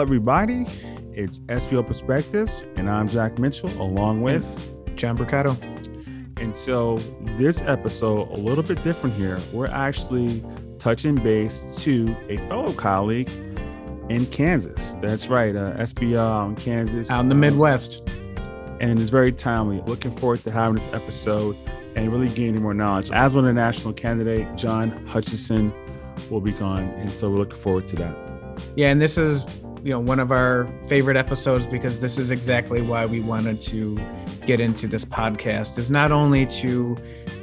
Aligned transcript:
Everybody. 0.00 0.64
It's 1.12 1.40
SBO 1.40 1.84
Perspectives, 1.84 2.64
and 2.76 2.88
I'm 2.88 3.08
Jack 3.08 3.40
Mitchell 3.40 3.70
along 3.82 4.22
with 4.22 4.46
John 4.94 5.16
Mercado. 5.16 5.56
And 6.36 6.54
so, 6.54 6.98
this 7.36 7.62
episode, 7.62 8.28
a 8.30 8.36
little 8.36 8.62
bit 8.62 8.80
different 8.84 9.16
here. 9.16 9.40
We're 9.52 9.66
actually 9.66 10.44
touching 10.78 11.16
base 11.16 11.82
to 11.82 12.16
a 12.28 12.36
fellow 12.48 12.72
colleague 12.72 13.28
in 14.08 14.26
Kansas. 14.26 14.94
That's 14.94 15.26
right, 15.26 15.56
uh, 15.56 15.72
SBO 15.78 16.50
in 16.50 16.54
Kansas. 16.54 17.10
Out 17.10 17.22
in 17.22 17.28
the 17.28 17.34
Midwest. 17.34 18.08
And 18.80 19.00
it's 19.00 19.10
very 19.10 19.32
timely. 19.32 19.82
Looking 19.86 20.14
forward 20.16 20.44
to 20.44 20.52
having 20.52 20.76
this 20.76 20.88
episode 20.92 21.56
and 21.96 22.12
really 22.12 22.28
gaining 22.28 22.62
more 22.62 22.74
knowledge. 22.74 23.10
As 23.10 23.34
one 23.34 23.44
of 23.44 23.48
the 23.48 23.60
national 23.60 23.94
candidate, 23.94 24.54
John 24.54 24.90
Hutchison 25.08 25.72
will 26.30 26.40
be 26.40 26.52
gone. 26.52 26.84
And 26.84 27.10
so, 27.10 27.30
we're 27.30 27.38
looking 27.38 27.58
forward 27.58 27.88
to 27.88 27.96
that. 27.96 28.16
Yeah, 28.76 28.90
and 28.90 29.00
this 29.00 29.18
is 29.18 29.44
you 29.88 29.94
know 29.94 30.00
one 30.00 30.20
of 30.20 30.30
our 30.30 30.68
favorite 30.86 31.16
episodes 31.16 31.66
because 31.66 32.02
this 32.02 32.18
is 32.18 32.30
exactly 32.30 32.82
why 32.82 33.06
we 33.06 33.20
wanted 33.20 33.62
to 33.62 33.98
get 34.44 34.60
into 34.60 34.86
this 34.86 35.02
podcast 35.02 35.78
is 35.78 35.88
not 35.88 36.12
only 36.12 36.44
to 36.44 36.94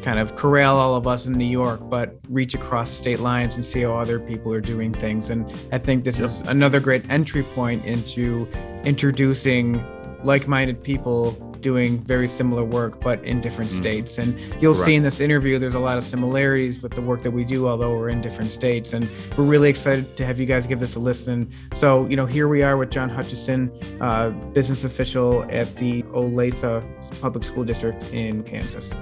kind 0.04 0.20
of 0.20 0.35
corral 0.35 0.77
all 0.77 0.94
of 0.94 1.08
us 1.08 1.26
in 1.26 1.34
New 1.34 1.44
York 1.44 1.80
but 1.90 2.20
reach 2.30 2.54
across 2.54 2.91
state 2.91 3.20
lines 3.20 3.55
and 3.55 3.66
see 3.66 3.81
how 3.81 3.94
other 3.94 4.20
people 4.20 4.54
are 4.54 4.62
doing 4.62 4.94
things 4.94 5.31
and 5.31 5.52
I 5.71 5.80
think 5.80 6.04
this 6.04 6.20
yep. 6.20 6.30
is 6.30 6.41
another 6.41 6.80
great 6.80 7.09
entry 7.09 7.41
point 7.41 7.84
into 7.84 8.48
introducing 8.84 9.84
like-minded 10.23 10.84
people 10.84 11.32
doing 11.66 11.98
very 12.04 12.28
similar 12.28 12.64
work 12.64 13.02
but 13.02 13.18
in 13.24 13.42
different 13.42 13.72
mm. 13.72 13.78
states 13.78 14.20
and 14.20 14.40
you'll 14.62 14.76
Correct. 14.76 14.86
see 14.86 14.94
in 14.94 15.02
this 15.02 15.20
interview 15.20 15.58
there's 15.58 15.74
a 15.74 15.80
lot 15.80 15.98
of 15.98 16.04
similarities 16.04 16.80
with 16.80 16.94
the 16.94 17.02
work 17.02 17.24
that 17.24 17.32
we 17.32 17.44
do 17.44 17.68
although 17.68 17.98
we're 17.98 18.10
in 18.10 18.21
different 18.21 18.52
states 18.52 18.94
and 18.94 19.10
we're 19.35 19.46
really 19.46 19.68
excited 19.68 20.16
to 20.16 20.24
have 20.24 20.40
you 20.40 20.46
guys 20.46 20.68
give 20.68 20.80
this 20.80 20.96
a 20.96 20.99
listen 20.99 21.49
so 21.74 22.05
you 22.05 22.16
know 22.16 22.27
here 22.27 22.48
we 22.48 22.62
are 22.62 22.77
with 22.77 22.91
john 22.91 23.10
hutchison 23.10 23.71
uh, 23.99 24.30
business 24.54 24.84
official 24.84 25.43
at 25.49 25.74
the 25.77 26.04
olathe 26.13 26.86
public 27.20 27.43
school 27.43 27.63
district 27.63 28.13
in 28.13 28.43
kansas 28.43 28.93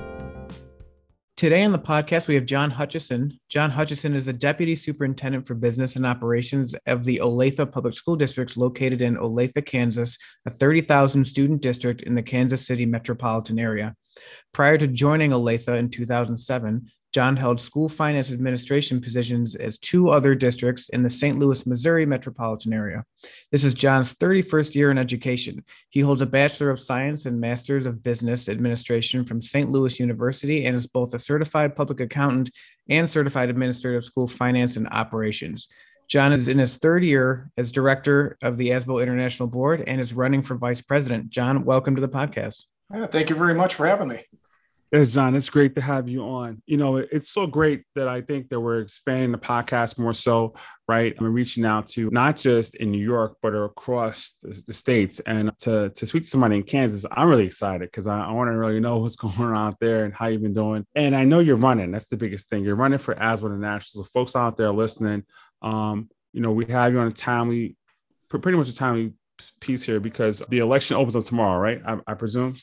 Today 1.35 1.63
on 1.63 1.71
the 1.71 1.79
podcast, 1.79 2.27
we 2.27 2.35
have 2.35 2.45
John 2.45 2.69
Hutchison. 2.69 3.39
John 3.49 3.71
Hutchison 3.71 4.13
is 4.13 4.27
the 4.27 4.33
Deputy 4.33 4.75
Superintendent 4.75 5.47
for 5.47 5.55
Business 5.55 5.95
and 5.95 6.05
Operations 6.05 6.75
of 6.85 7.03
the 7.03 7.21
Olathe 7.23 7.71
Public 7.71 7.95
School 7.95 8.15
Districts 8.15 8.55
located 8.55 9.01
in 9.01 9.17
Olathe, 9.17 9.65
Kansas, 9.65 10.15
a 10.45 10.51
30,000 10.51 11.23
student 11.23 11.63
district 11.63 12.03
in 12.03 12.13
the 12.13 12.21
Kansas 12.21 12.67
City 12.67 12.85
metropolitan 12.85 13.57
area. 13.57 13.95
Prior 14.53 14.77
to 14.77 14.87
joining 14.87 15.31
Olathe 15.31 15.75
in 15.75 15.89
2007, 15.89 16.87
John 17.13 17.37
held 17.37 17.61
school 17.61 17.87
finance 17.87 18.31
administration 18.31 18.99
positions 18.99 19.53
as 19.53 19.77
two 19.77 20.09
other 20.09 20.33
districts 20.33 20.89
in 20.89 21.03
the 21.03 21.09
St. 21.11 21.37
Louis, 21.37 21.63
Missouri 21.67 22.07
metropolitan 22.07 22.73
area. 22.73 23.05
This 23.51 23.63
is 23.63 23.75
John's 23.75 24.15
31st 24.15 24.73
year 24.73 24.89
in 24.89 24.97
education. 24.97 25.63
He 25.91 25.99
holds 25.99 26.23
a 26.23 26.25
Bachelor 26.25 26.71
of 26.71 26.79
Science 26.79 27.27
and 27.27 27.39
Master's 27.39 27.85
of 27.85 28.01
Business 28.01 28.49
Administration 28.49 29.25
from 29.25 29.43
St. 29.43 29.69
Louis 29.69 29.99
University 29.99 30.65
and 30.65 30.75
is 30.75 30.87
both 30.87 31.13
a 31.13 31.19
certified 31.19 31.75
public 31.75 31.99
accountant 31.99 32.49
and 32.89 33.07
certified 33.07 33.51
administrative 33.51 34.03
school 34.03 34.27
finance 34.27 34.75
and 34.75 34.89
operations. 34.89 35.67
John 36.07 36.33
is 36.33 36.47
in 36.47 36.57
his 36.57 36.77
third 36.77 37.03
year 37.03 37.51
as 37.57 37.71
director 37.71 38.37
of 38.41 38.57
the 38.57 38.69
ASBO 38.69 39.03
International 39.03 39.47
Board 39.47 39.83
and 39.85 40.01
is 40.01 40.13
running 40.13 40.41
for 40.41 40.55
vice 40.55 40.81
president. 40.81 41.29
John, 41.29 41.63
welcome 41.63 41.93
to 41.93 42.01
the 42.01 42.09
podcast. 42.09 42.63
Yeah, 42.91 43.05
thank 43.05 43.29
you 43.29 43.35
very 43.35 43.53
much 43.53 43.75
for 43.75 43.85
having 43.85 44.07
me. 44.07 44.25
Yes, 44.93 45.11
John, 45.11 45.35
it's 45.35 45.49
great 45.49 45.73
to 45.73 45.81
have 45.81 46.07
you 46.07 46.21
on. 46.21 46.61
You 46.67 46.77
know, 46.77 46.97
it's 46.97 47.27
so 47.27 47.47
great 47.47 47.81
that 47.95 48.07
I 48.07 48.21
think 48.21 48.49
that 48.49 48.59
we're 48.59 48.79
expanding 48.79 49.31
the 49.31 49.39
podcast 49.39 49.97
more 49.97 50.13
so, 50.13 50.53
right? 50.87 51.15
I'm 51.17 51.33
reaching 51.33 51.65
out 51.65 51.87
to 51.87 52.11
not 52.11 52.37
just 52.37 52.75
in 52.75 52.91
New 52.91 53.03
York, 53.03 53.37
but 53.41 53.55
across 53.55 54.37
the, 54.43 54.71
states. 54.71 55.19
And 55.21 55.51
to, 55.61 55.89
to 55.89 56.05
speak 56.05 56.21
to 56.21 56.29
somebody 56.29 56.57
in 56.57 56.63
Kansas, 56.63 57.07
I'm 57.11 57.27
really 57.27 57.47
excited 57.47 57.87
because 57.87 58.05
I, 58.05 58.19
I 58.19 58.31
want 58.33 58.51
to 58.51 58.55
really 58.55 58.79
know 58.79 58.97
what's 58.99 59.15
going 59.15 59.33
on 59.35 59.57
out 59.57 59.79
there 59.79 60.05
and 60.05 60.13
how 60.13 60.27
you've 60.27 60.43
been 60.43 60.53
doing. 60.53 60.85
And 60.93 61.15
I 61.15 61.23
know 61.23 61.39
you're 61.39 61.55
running. 61.55 61.89
That's 61.89 62.05
the 62.05 62.17
biggest 62.17 62.51
thing. 62.51 62.63
You're 62.63 62.75
running 62.75 62.99
for 62.99 63.15
ASBO 63.15 63.47
International. 63.47 64.05
So 64.05 64.09
folks 64.13 64.35
out 64.35 64.57
there 64.57 64.71
listening, 64.71 65.23
um, 65.63 66.07
you 66.33 66.41
know, 66.41 66.51
we 66.51 66.67
have 66.67 66.93
you 66.93 66.99
on 66.99 67.07
a 67.07 67.11
timely, 67.11 67.77
pretty 68.29 68.59
much 68.59 68.69
a 68.69 68.75
timely 68.75 69.13
piece 69.59 69.81
here 69.81 69.99
because 69.99 70.43
the 70.49 70.59
election 70.59 70.97
opens 70.97 71.15
up 71.15 71.23
tomorrow, 71.23 71.59
right? 71.59 71.81
I, 71.83 71.97
I 72.05 72.13
presume. 72.13 72.53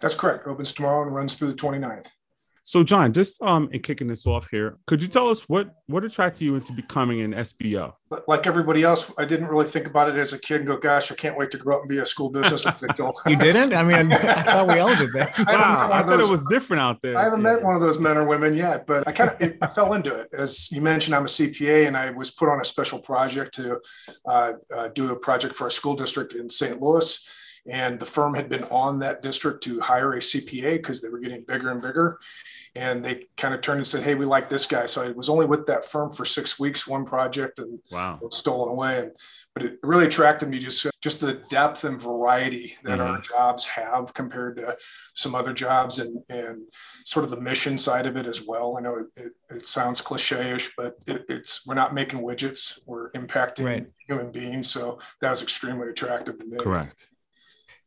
That's 0.00 0.14
correct. 0.14 0.46
Opens 0.46 0.72
tomorrow 0.72 1.02
and 1.06 1.14
runs 1.14 1.34
through 1.34 1.48
the 1.48 1.56
29th. 1.56 2.08
So, 2.68 2.84
John, 2.84 3.14
just 3.14 3.40
um, 3.40 3.70
in 3.72 3.80
kicking 3.80 4.08
this 4.08 4.26
off 4.26 4.46
here, 4.50 4.76
could 4.86 5.00
you 5.00 5.08
tell 5.08 5.30
us 5.30 5.48
what 5.48 5.70
what 5.86 6.04
attracted 6.04 6.44
you 6.44 6.54
into 6.54 6.74
becoming 6.74 7.22
an 7.22 7.32
SBO? 7.32 7.94
Like 8.26 8.46
everybody 8.46 8.82
else, 8.82 9.10
I 9.16 9.24
didn't 9.24 9.46
really 9.46 9.64
think 9.64 9.86
about 9.86 10.10
it 10.10 10.16
as 10.16 10.34
a 10.34 10.38
kid 10.38 10.56
and 10.58 10.66
go, 10.66 10.76
"Gosh, 10.76 11.10
I 11.10 11.14
can't 11.14 11.34
wait 11.34 11.50
to 11.52 11.56
grow 11.56 11.76
up 11.76 11.82
and 11.84 11.88
be 11.88 11.96
a 11.96 12.04
school 12.04 12.28
business." 12.28 12.66
you 13.26 13.36
didn't? 13.36 13.72
I 13.72 13.82
mean, 13.84 14.12
I 14.12 14.42
thought 14.42 14.68
we 14.68 14.80
all 14.80 14.94
did 14.96 15.14
that. 15.14 15.38
I, 15.48 15.52
wow, 15.56 15.90
I 15.90 16.02
thought 16.02 16.20
it 16.20 16.28
was 16.28 16.44
different 16.50 16.82
out 16.82 17.00
there. 17.00 17.16
I 17.16 17.22
haven't 17.22 17.40
yeah. 17.40 17.54
met 17.54 17.64
one 17.64 17.74
of 17.74 17.80
those 17.80 17.98
men 17.98 18.18
or 18.18 18.26
women 18.26 18.54
yet, 18.54 18.86
but 18.86 19.08
I 19.08 19.12
kind 19.12 19.30
of 19.30 19.52
I 19.62 19.66
fell 19.68 19.94
into 19.94 20.14
it. 20.14 20.28
As 20.34 20.70
you 20.70 20.82
mentioned, 20.82 21.14
I'm 21.14 21.24
a 21.24 21.28
CPA, 21.28 21.86
and 21.86 21.96
I 21.96 22.10
was 22.10 22.30
put 22.30 22.50
on 22.50 22.60
a 22.60 22.66
special 22.66 22.98
project 22.98 23.54
to 23.54 23.80
uh, 24.26 24.52
uh, 24.76 24.88
do 24.88 25.10
a 25.10 25.16
project 25.16 25.54
for 25.54 25.68
a 25.68 25.70
school 25.70 25.96
district 25.96 26.34
in 26.34 26.50
St. 26.50 26.78
Louis 26.82 27.26
and 27.68 28.00
the 28.00 28.06
firm 28.06 28.34
had 28.34 28.48
been 28.48 28.64
on 28.64 28.98
that 29.00 29.22
district 29.22 29.62
to 29.64 29.78
hire 29.80 30.14
a 30.14 30.18
CPA 30.18 30.76
because 30.76 31.02
they 31.02 31.10
were 31.10 31.18
getting 31.18 31.44
bigger 31.44 31.70
and 31.70 31.82
bigger. 31.82 32.18
And 32.74 33.04
they 33.04 33.26
kind 33.36 33.54
of 33.54 33.60
turned 33.60 33.78
and 33.78 33.86
said, 33.86 34.04
Hey, 34.04 34.14
we 34.14 34.24
like 34.24 34.48
this 34.48 34.66
guy. 34.66 34.86
So 34.86 35.02
I 35.02 35.10
was 35.10 35.28
only 35.28 35.46
with 35.46 35.66
that 35.66 35.84
firm 35.84 36.12
for 36.12 36.24
six 36.24 36.58
weeks, 36.58 36.86
one 36.86 37.04
project, 37.04 37.58
and 37.58 37.78
wow. 37.90 38.18
was 38.22 38.36
stolen 38.36 38.70
away. 38.70 39.00
And 39.00 39.10
but 39.54 39.64
it 39.64 39.78
really 39.82 40.06
attracted 40.06 40.48
me 40.48 40.60
just 40.60 40.86
just 41.02 41.20
the 41.20 41.42
depth 41.50 41.84
and 41.84 42.00
variety 42.00 42.76
that 42.84 42.98
mm-hmm. 42.98 43.00
our 43.00 43.20
jobs 43.20 43.66
have 43.66 44.14
compared 44.14 44.56
to 44.58 44.76
some 45.14 45.34
other 45.34 45.52
jobs 45.52 45.98
and 45.98 46.22
and 46.28 46.62
sort 47.04 47.24
of 47.24 47.30
the 47.30 47.40
mission 47.40 47.76
side 47.76 48.06
of 48.06 48.16
it 48.16 48.26
as 48.26 48.42
well. 48.46 48.76
I 48.78 48.82
know 48.82 48.98
it, 48.98 49.06
it, 49.16 49.32
it 49.50 49.66
sounds 49.66 50.00
cliche-ish, 50.00 50.76
but 50.76 50.96
it, 51.06 51.24
it's 51.28 51.66
we're 51.66 51.74
not 51.74 51.94
making 51.94 52.20
widgets, 52.20 52.78
we're 52.86 53.10
impacting 53.12 53.64
right. 53.64 53.86
human 54.06 54.30
beings. 54.30 54.70
So 54.70 55.00
that 55.20 55.30
was 55.30 55.42
extremely 55.42 55.88
attractive 55.88 56.38
to 56.38 56.44
me. 56.44 56.58
Correct 56.58 57.08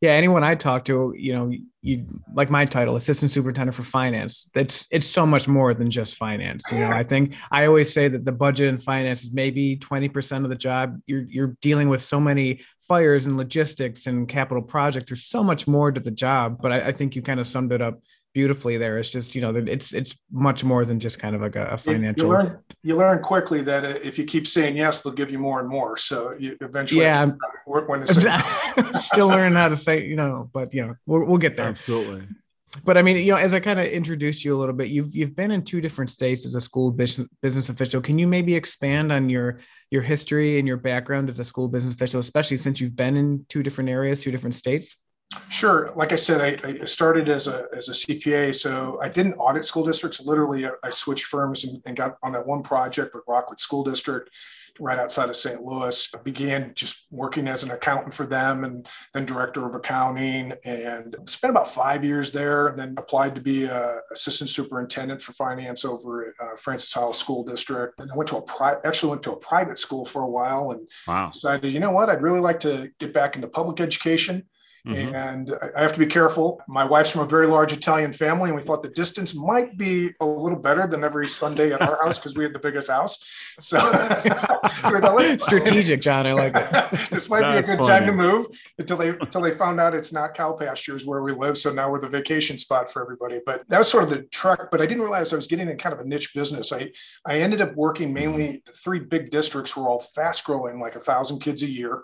yeah 0.02 0.10
anyone 0.10 0.44
i 0.44 0.54
talk 0.54 0.84
to 0.84 1.14
you 1.16 1.32
know 1.32 1.50
you 1.80 2.06
like 2.34 2.50
my 2.50 2.66
title 2.66 2.96
assistant 2.96 3.30
superintendent 3.30 3.74
for 3.74 3.84
finance 3.84 4.50
that's 4.52 4.86
it's 4.90 5.06
so 5.06 5.24
much 5.24 5.48
more 5.48 5.72
than 5.72 5.90
just 5.90 6.16
finance 6.16 6.62
you 6.70 6.80
know? 6.80 6.88
I 6.88 7.02
think 7.04 7.34
i 7.50 7.64
always 7.64 7.90
say 7.92 8.08
that 8.08 8.24
the 8.24 8.32
budget 8.32 8.68
and 8.68 8.82
finance 8.82 9.24
is 9.24 9.32
maybe 9.32 9.78
20% 9.78 10.44
of 10.44 10.50
the 10.50 10.56
job. 10.56 10.98
You're 11.06 11.24
you're 11.28 11.56
dealing 11.62 11.88
with 11.88 12.02
so 12.02 12.20
many 12.20 12.60
fires 12.82 13.26
and 13.26 13.36
logistics 13.36 14.06
and 14.06 14.28
capital 14.28 14.62
projects. 14.62 15.10
There's 15.10 15.24
so 15.24 15.42
much 15.42 15.66
more 15.66 15.90
to 15.90 16.00
the 16.00 16.10
job 16.10 16.58
but 16.60 16.72
i, 16.72 16.88
I 16.88 16.92
think 16.92 17.16
you 17.16 17.22
kind 17.22 17.40
of 17.40 17.46
summed 17.46 17.72
it 17.72 17.80
up 17.80 18.00
beautifully 18.34 18.76
there. 18.76 18.98
It's 18.98 19.10
just 19.10 19.34
you 19.34 19.40
know 19.40 19.54
it's 19.54 19.92
it's 19.92 20.16
much 20.30 20.64
more 20.64 20.84
than 20.84 21.00
just 21.00 21.18
kind 21.18 21.34
of 21.34 21.42
like 21.42 21.56
a, 21.56 21.66
a 21.66 21.78
financial. 21.78 22.26
You 22.26 22.32
learn, 22.32 22.58
you 22.82 22.96
learn, 22.96 23.22
quickly 23.22 23.62
that 23.62 23.84
uh, 23.84 23.98
if 24.02 24.18
you 24.18 24.24
keep 24.24 24.46
saying 24.46 24.76
yes, 24.76 25.02
they'll 25.02 25.12
give 25.12 25.30
you 25.30 25.38
more 25.38 25.60
and 25.60 25.68
more. 25.68 25.96
So 25.96 26.32
you 26.38 26.56
eventually, 26.60 27.02
yeah, 27.02 27.30
when 27.66 28.06
still 29.00 29.28
learning 29.28 29.56
how 29.56 29.68
to 29.68 29.76
say 29.76 30.06
you 30.06 30.16
know, 30.16 30.50
but 30.52 30.72
you 30.72 30.86
know 30.86 30.94
we'll, 31.06 31.24
we'll 31.24 31.38
get 31.38 31.56
there. 31.56 31.66
Absolutely. 31.66 32.26
But 32.84 32.96
I 32.96 33.02
mean, 33.02 33.18
you 33.18 33.32
know, 33.32 33.38
as 33.38 33.52
I 33.52 33.60
kind 33.60 33.78
of 33.78 33.84
introduced 33.84 34.46
you 34.46 34.56
a 34.56 34.58
little 34.58 34.74
bit, 34.74 34.88
you've 34.88 35.14
you've 35.14 35.36
been 35.36 35.50
in 35.50 35.62
two 35.62 35.82
different 35.82 36.10
states 36.10 36.46
as 36.46 36.54
a 36.54 36.60
school 36.60 36.90
business 36.90 37.28
business 37.42 37.68
official. 37.68 38.00
Can 38.00 38.18
you 38.18 38.26
maybe 38.26 38.54
expand 38.54 39.12
on 39.12 39.28
your 39.28 39.58
your 39.90 40.00
history 40.00 40.58
and 40.58 40.66
your 40.66 40.78
background 40.78 41.28
as 41.28 41.38
a 41.38 41.44
school 41.44 41.68
business 41.68 41.92
official, 41.92 42.20
especially 42.20 42.56
since 42.56 42.80
you've 42.80 42.96
been 42.96 43.16
in 43.16 43.44
two 43.50 43.62
different 43.62 43.90
areas, 43.90 44.20
two 44.20 44.30
different 44.30 44.54
states? 44.54 44.96
Sure. 45.48 45.92
Like 45.96 46.12
I 46.12 46.16
said, 46.16 46.40
I, 46.64 46.68
I, 46.82 46.84
started 46.84 47.28
as 47.28 47.46
a, 47.46 47.66
as 47.74 47.88
a 47.88 47.92
CPA, 47.92 48.54
so 48.54 48.98
I 49.02 49.08
didn't 49.08 49.34
audit 49.34 49.64
school 49.64 49.84
districts. 49.84 50.24
Literally, 50.24 50.66
I, 50.66 50.90
switched 50.90 51.26
firms 51.26 51.64
and, 51.64 51.82
and, 51.86 51.96
got 51.96 52.16
on 52.22 52.32
that 52.32 52.46
one 52.46 52.62
project 52.62 53.14
with 53.14 53.24
Rockwood 53.26 53.58
School 53.58 53.84
District 53.84 54.30
right 54.80 54.98
outside 54.98 55.28
of 55.28 55.36
St. 55.36 55.62
Louis. 55.62 56.10
I 56.14 56.22
began 56.22 56.72
just 56.74 57.06
working 57.10 57.46
as 57.48 57.62
an 57.62 57.70
accountant 57.70 58.14
for 58.14 58.24
them 58.24 58.64
and 58.64 58.88
then 59.12 59.26
director 59.26 59.66
of 59.66 59.74
accounting 59.74 60.54
and 60.64 61.14
spent 61.26 61.50
about 61.50 61.68
five 61.68 62.04
years 62.04 62.32
there. 62.32 62.68
And 62.68 62.78
then 62.78 62.94
applied 62.96 63.34
to 63.34 63.40
be 63.40 63.64
a 63.64 63.98
assistant 64.12 64.50
superintendent 64.50 65.20
for 65.20 65.32
finance 65.32 65.84
over 65.84 66.28
at 66.28 66.34
uh, 66.40 66.56
Francis 66.56 66.92
Howell 66.94 67.12
School 67.12 67.44
District. 67.44 67.98
And 68.00 68.10
I 68.10 68.16
went 68.16 68.28
to 68.30 68.38
a 68.38 68.42
pri- 68.42 68.78
actually 68.84 69.10
went 69.10 69.22
to 69.24 69.32
a 69.32 69.36
private 69.36 69.78
school 69.78 70.04
for 70.04 70.22
a 70.22 70.28
while 70.28 70.70
and 70.70 70.88
wow. 71.06 71.28
decided, 71.28 71.72
you 71.72 71.80
know 71.80 71.90
what, 71.90 72.08
I'd 72.08 72.22
really 72.22 72.40
like 72.40 72.60
to 72.60 72.90
get 72.98 73.12
back 73.12 73.36
into 73.36 73.48
public 73.48 73.80
education. 73.80 74.46
Mm-hmm. 74.86 75.14
And 75.14 75.54
I 75.76 75.82
have 75.82 75.92
to 75.92 75.98
be 76.00 76.06
careful. 76.06 76.60
My 76.66 76.84
wife's 76.84 77.10
from 77.10 77.20
a 77.20 77.26
very 77.26 77.46
large 77.46 77.72
Italian 77.72 78.12
family, 78.12 78.50
and 78.50 78.56
we 78.56 78.62
thought 78.62 78.82
the 78.82 78.88
distance 78.88 79.32
might 79.32 79.78
be 79.78 80.10
a 80.18 80.26
little 80.26 80.58
better 80.58 80.88
than 80.88 81.04
every 81.04 81.28
Sunday 81.28 81.70
at 81.70 81.80
our 81.80 82.02
house 82.02 82.18
because 82.18 82.34
we 82.34 82.42
had 82.42 82.52
the 82.52 82.58
biggest 82.58 82.90
house. 82.90 83.24
So, 83.60 83.78
so 83.78 85.00
thought, 85.00 85.40
strategic, 85.40 86.00
John. 86.00 86.26
I 86.26 86.32
like 86.32 86.54
it. 86.56 86.90
this 87.10 87.30
might 87.30 87.42
That's 87.42 87.68
be 87.68 87.74
a 87.74 87.76
good 87.76 87.84
funny. 87.84 88.06
time 88.06 88.06
to 88.06 88.12
move 88.12 88.46
until 88.76 88.96
they 88.96 89.10
until 89.10 89.42
they 89.42 89.52
found 89.52 89.78
out 89.78 89.94
it's 89.94 90.12
not 90.12 90.34
cow 90.34 90.52
pastures 90.54 91.06
where 91.06 91.22
we 91.22 91.32
live. 91.32 91.56
So 91.58 91.72
now 91.72 91.88
we're 91.88 92.00
the 92.00 92.08
vacation 92.08 92.58
spot 92.58 92.90
for 92.90 93.02
everybody. 93.02 93.40
But 93.46 93.62
that 93.68 93.78
was 93.78 93.88
sort 93.88 94.02
of 94.02 94.10
the 94.10 94.22
truck. 94.22 94.72
But 94.72 94.80
I 94.80 94.86
didn't 94.86 95.04
realize 95.04 95.32
I 95.32 95.36
was 95.36 95.46
getting 95.46 95.68
in 95.68 95.78
kind 95.78 95.92
of 95.92 96.00
a 96.00 96.04
niche 96.04 96.34
business. 96.34 96.72
I 96.72 96.90
I 97.24 97.38
ended 97.38 97.60
up 97.60 97.76
working 97.76 98.12
mainly 98.12 98.62
the 98.66 98.72
three 98.72 98.98
big 98.98 99.30
districts 99.30 99.76
were 99.76 99.88
all 99.88 100.00
fast 100.00 100.44
growing, 100.44 100.80
like 100.80 100.96
a 100.96 101.00
thousand 101.00 101.38
kids 101.38 101.62
a 101.62 101.70
year. 101.70 102.02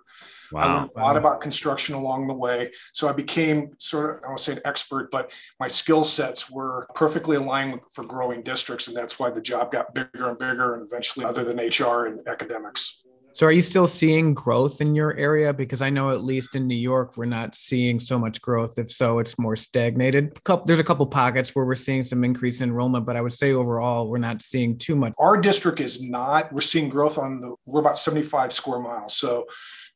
Wow. 0.53 0.61
I 0.61 0.75
learned 0.75 0.91
a 0.97 1.01
lot 1.01 1.17
about 1.17 1.41
construction 1.41 1.95
along 1.95 2.27
the 2.27 2.35
way. 2.35 2.73
So 2.93 3.09
I 3.09 3.13
became 3.13 3.75
sort 3.79 4.19
of, 4.19 4.25
I 4.25 4.29
won't 4.29 4.41
say 4.41 4.53
an 4.53 4.61
expert, 4.65 5.11
but 5.11 5.33
my 5.61 5.69
skill 5.69 6.05
sets 6.05 6.51
were 6.51 6.87
perfectly 6.95 7.37
aligned 7.37 7.81
for 7.91 8.05
growing 8.05 8.43
districts. 8.43 8.89
And 8.89 8.97
that's 8.97 9.19
why 9.19 9.31
the 9.31 9.43
job 9.43 9.73
got 9.73 9.95
bigger 9.95 10.31
and 10.31 10.39
bigger 10.39 10.75
and 10.75 10.87
eventually 10.87 11.25
other 11.25 11.45
than 11.45 11.59
HR 11.59 12.07
and 12.07 12.27
academics. 12.27 13.05
So 13.39 13.47
are 13.47 13.53
you 13.53 13.63
still 13.63 13.87
seeing 13.87 14.35
growth 14.35 14.81
in 14.81 14.97
your 14.97 15.15
area? 15.15 15.53
Because 15.53 15.81
I 15.81 15.91
know 15.91 16.11
at 16.11 16.25
least 16.25 16.57
in 16.57 16.67
New 16.67 16.75
York, 16.75 17.17
we're 17.17 17.27
not 17.27 17.55
seeing 17.55 18.01
so 18.01 18.19
much 18.19 18.43
growth. 18.43 18.79
If 18.79 18.91
so, 18.91 19.21
it's 19.21 19.39
more 19.39 19.55
stagnated. 19.55 20.37
There's 20.67 20.81
a 20.81 20.85
couple 20.85 21.07
pockets 21.07 21.55
where 21.55 21.65
we're 21.65 21.77
seeing 21.77 22.03
some 22.03 22.25
increase 22.25 22.61
in 22.61 22.71
enrollment, 22.71 23.07
but 23.07 23.17
I 23.17 23.21
would 23.21 23.33
say 23.33 23.53
overall, 23.53 24.09
we're 24.09 24.19
not 24.19 24.43
seeing 24.43 24.77
too 24.77 24.97
much. 24.97 25.13
Our 25.19 25.37
district 25.37 25.79
is 25.79 26.03
not, 26.03 26.53
we're 26.53 26.63
seeing 26.63 26.89
growth 26.89 27.17
on 27.17 27.41
the, 27.41 27.55
we're 27.65 27.81
about 27.81 27.97
75 27.97 28.53
square 28.53 28.81
miles. 28.81 29.15
So 29.15 29.47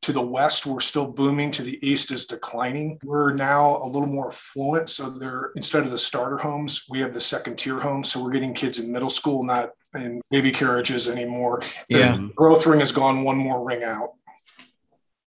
to 0.03 0.13
the 0.13 0.23
west, 0.23 0.67
we're 0.67 0.81
still 0.81 1.07
booming. 1.07 1.51
To 1.53 1.63
the 1.63 1.79
east 1.87 2.11
is 2.11 2.27
declining. 2.27 2.99
We're 3.05 3.33
now 3.33 3.83
a 3.83 3.87
little 3.87 4.09
more 4.09 4.29
affluent. 4.29 4.89
So 4.89 5.09
they're 5.09 5.53
instead 5.55 5.85
of 5.85 5.91
the 5.91 5.99
starter 5.99 6.39
homes, 6.39 6.87
we 6.91 7.01
have 7.01 7.15
the 7.15 7.21
second 7.21 7.57
tier 7.57 7.79
homes. 7.79 8.11
So 8.11 8.23
we're 8.23 8.33
getting 8.33 8.53
kids 8.53 8.79
in 8.79 8.93
middle 8.93 9.11
school, 9.11 9.45
not 9.45 9.71
in 9.95 10.21
baby 10.31 10.51
carriages 10.51 11.09
anymore. 11.09 11.63
The 11.89 11.99
yeah. 11.99 12.29
growth 12.35 12.67
ring 12.67 12.81
has 12.81 12.93
gone 12.93 13.23
one 13.23 13.37
more 13.37 13.65
ring 13.65 13.85
out. 13.85 14.11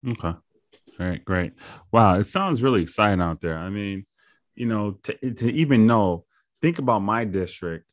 Okay. 0.08 0.34
All 0.98 1.06
right, 1.06 1.24
great. 1.26 1.54
Wow, 1.92 2.16
it 2.16 2.26
sounds 2.26 2.62
really 2.62 2.82
exciting 2.82 3.22
out 3.22 3.42
there. 3.42 3.58
I 3.58 3.70
mean, 3.70 4.06
you 4.56 4.66
know, 4.66 4.92
to, 5.04 5.32
to 5.32 5.52
even 5.52 5.88
know, 5.88 6.26
think 6.62 6.80
about 6.80 7.00
my 7.00 7.26
district, 7.26 7.86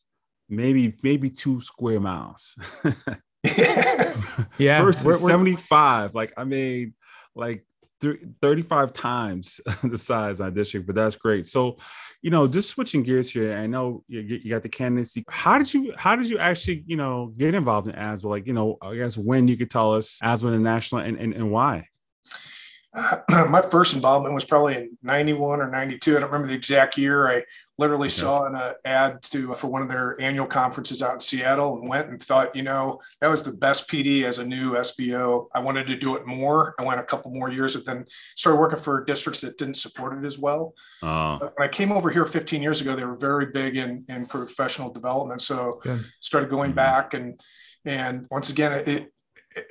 maybe 0.48 0.96
maybe 1.02 1.30
two 1.30 1.60
square 1.60 2.00
miles. 2.00 2.56
yeah. 4.58 4.82
Versus 4.82 5.04
we're, 5.04 5.22
we're, 5.22 5.30
75. 5.30 6.14
Like, 6.14 6.32
I 6.36 6.44
mean, 6.44 6.94
like 7.34 7.64
35 8.00 8.92
times 8.92 9.60
the 9.84 9.98
size 9.98 10.40
of 10.40 10.54
district, 10.54 10.86
but 10.86 10.94
that's 10.94 11.16
great. 11.16 11.46
So, 11.46 11.76
you 12.20 12.30
know, 12.30 12.46
just 12.46 12.70
switching 12.70 13.02
gears 13.02 13.30
here. 13.30 13.56
I 13.56 13.66
know 13.66 14.04
you, 14.06 14.20
you 14.20 14.50
got 14.50 14.62
the 14.62 14.68
candidacy. 14.68 15.24
How 15.28 15.58
did 15.58 15.72
you, 15.74 15.92
how 15.96 16.14
did 16.14 16.28
you 16.28 16.38
actually, 16.38 16.84
you 16.86 16.96
know, 16.96 17.32
get 17.36 17.54
involved 17.54 17.88
in 17.88 17.94
ASBO? 17.94 18.24
Like, 18.24 18.46
you 18.46 18.52
know, 18.52 18.78
I 18.80 18.94
guess 18.94 19.16
when 19.16 19.48
you 19.48 19.56
could 19.56 19.70
tell 19.70 19.94
us 19.94 20.18
ASBO 20.22 20.48
International 20.48 21.00
and, 21.00 21.18
and, 21.18 21.34
and 21.34 21.50
why? 21.50 21.88
my 23.48 23.62
first 23.62 23.94
involvement 23.94 24.34
was 24.34 24.44
probably 24.44 24.76
in 24.76 24.98
91 25.02 25.60
or 25.60 25.70
92 25.70 26.10
i 26.10 26.20
don't 26.20 26.30
remember 26.30 26.48
the 26.48 26.54
exact 26.54 26.98
year. 26.98 27.26
I 27.26 27.44
literally 27.78 28.10
saw 28.10 28.44
an 28.44 28.54
uh, 28.54 28.74
ad 28.84 29.22
to 29.22 29.54
for 29.54 29.68
one 29.68 29.80
of 29.80 29.88
their 29.88 30.20
annual 30.20 30.46
conferences 30.46 31.00
out 31.02 31.14
in 31.14 31.20
seattle 31.20 31.78
and 31.78 31.88
went 31.88 32.08
and 32.08 32.22
thought 32.22 32.54
you 32.54 32.62
know 32.62 33.00
that 33.20 33.28
was 33.28 33.42
the 33.42 33.52
best 33.52 33.88
pd 33.90 34.24
as 34.24 34.38
a 34.38 34.46
new 34.46 34.72
sbo 34.72 35.46
i 35.54 35.58
wanted 35.58 35.86
to 35.86 35.96
do 35.96 36.16
it 36.16 36.26
more. 36.26 36.74
I 36.78 36.84
went 36.84 37.00
a 37.00 37.04
couple 37.04 37.30
more 37.30 37.50
years 37.50 37.74
but 37.74 37.86
then 37.86 38.04
started 38.36 38.60
working 38.60 38.78
for 38.78 39.02
districts 39.04 39.40
that 39.40 39.56
didn't 39.56 39.74
support 39.74 40.22
it 40.22 40.26
as 40.26 40.38
well. 40.38 40.74
Uh, 41.02 41.38
when 41.38 41.66
i 41.66 41.68
came 41.68 41.92
over 41.92 42.10
here 42.10 42.26
15 42.26 42.60
years 42.60 42.82
ago 42.82 42.94
they 42.94 43.04
were 43.04 43.16
very 43.16 43.46
big 43.46 43.76
in, 43.76 44.04
in 44.08 44.26
professional 44.26 44.92
development. 44.92 45.40
So 45.40 45.80
started 46.20 46.50
going 46.50 46.70
mm-hmm. 46.70 46.76
back 46.76 47.14
and 47.14 47.40
and 47.86 48.26
once 48.30 48.50
again 48.50 48.72
it 48.86 49.12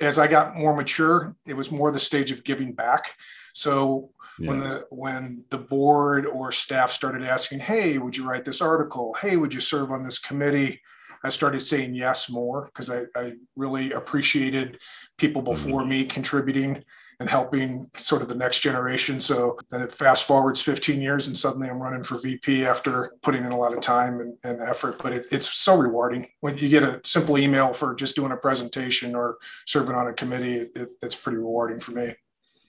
as 0.00 0.18
I 0.18 0.26
got 0.26 0.56
more 0.56 0.74
mature, 0.74 1.34
it 1.46 1.54
was 1.54 1.70
more 1.70 1.90
the 1.90 1.98
stage 1.98 2.32
of 2.32 2.44
giving 2.44 2.72
back. 2.72 3.16
So 3.54 4.10
yes. 4.38 4.48
when 4.48 4.60
the 4.60 4.86
when 4.90 5.44
the 5.50 5.58
board 5.58 6.26
or 6.26 6.52
staff 6.52 6.90
started 6.90 7.22
asking, 7.22 7.60
"Hey, 7.60 7.98
would 7.98 8.16
you 8.16 8.28
write 8.28 8.44
this 8.44 8.60
article? 8.60 9.14
Hey, 9.20 9.36
would 9.36 9.54
you 9.54 9.60
serve 9.60 9.90
on 9.90 10.04
this 10.04 10.18
committee?" 10.18 10.80
I 11.24 11.28
started 11.28 11.60
saying 11.60 11.94
yes 11.94 12.30
more 12.30 12.66
because 12.66 12.90
I, 12.90 13.02
I, 13.14 13.34
really 13.56 13.92
appreciated 13.92 14.78
people 15.18 15.42
before 15.42 15.80
mm-hmm. 15.80 15.90
me 15.90 16.04
contributing 16.04 16.82
and 17.20 17.30
helping 17.30 17.88
sort 17.94 18.22
of 18.22 18.28
the 18.28 18.34
next 18.34 18.60
generation. 18.60 19.20
So 19.20 19.56
then 19.70 19.82
it 19.82 19.92
fast 19.92 20.26
forwards 20.26 20.60
15 20.60 21.00
years 21.00 21.28
and 21.28 21.36
suddenly 21.36 21.68
I'm 21.68 21.80
running 21.80 22.02
for 22.02 22.18
VP 22.18 22.66
after 22.66 23.12
putting 23.22 23.44
in 23.44 23.52
a 23.52 23.56
lot 23.56 23.72
of 23.72 23.80
time 23.80 24.20
and, 24.20 24.36
and 24.42 24.60
effort. 24.60 25.00
But 25.00 25.12
it, 25.12 25.26
it's 25.30 25.48
so 25.52 25.76
rewarding 25.76 26.28
when 26.40 26.58
you 26.58 26.68
get 26.68 26.82
a 26.82 27.00
simple 27.04 27.38
email 27.38 27.72
for 27.72 27.94
just 27.94 28.16
doing 28.16 28.32
a 28.32 28.36
presentation 28.36 29.14
or 29.14 29.38
serving 29.66 29.94
on 29.94 30.08
a 30.08 30.12
committee. 30.12 30.68
It, 30.74 30.88
it's 31.00 31.14
pretty 31.14 31.38
rewarding 31.38 31.78
for 31.78 31.92
me. 31.92 32.14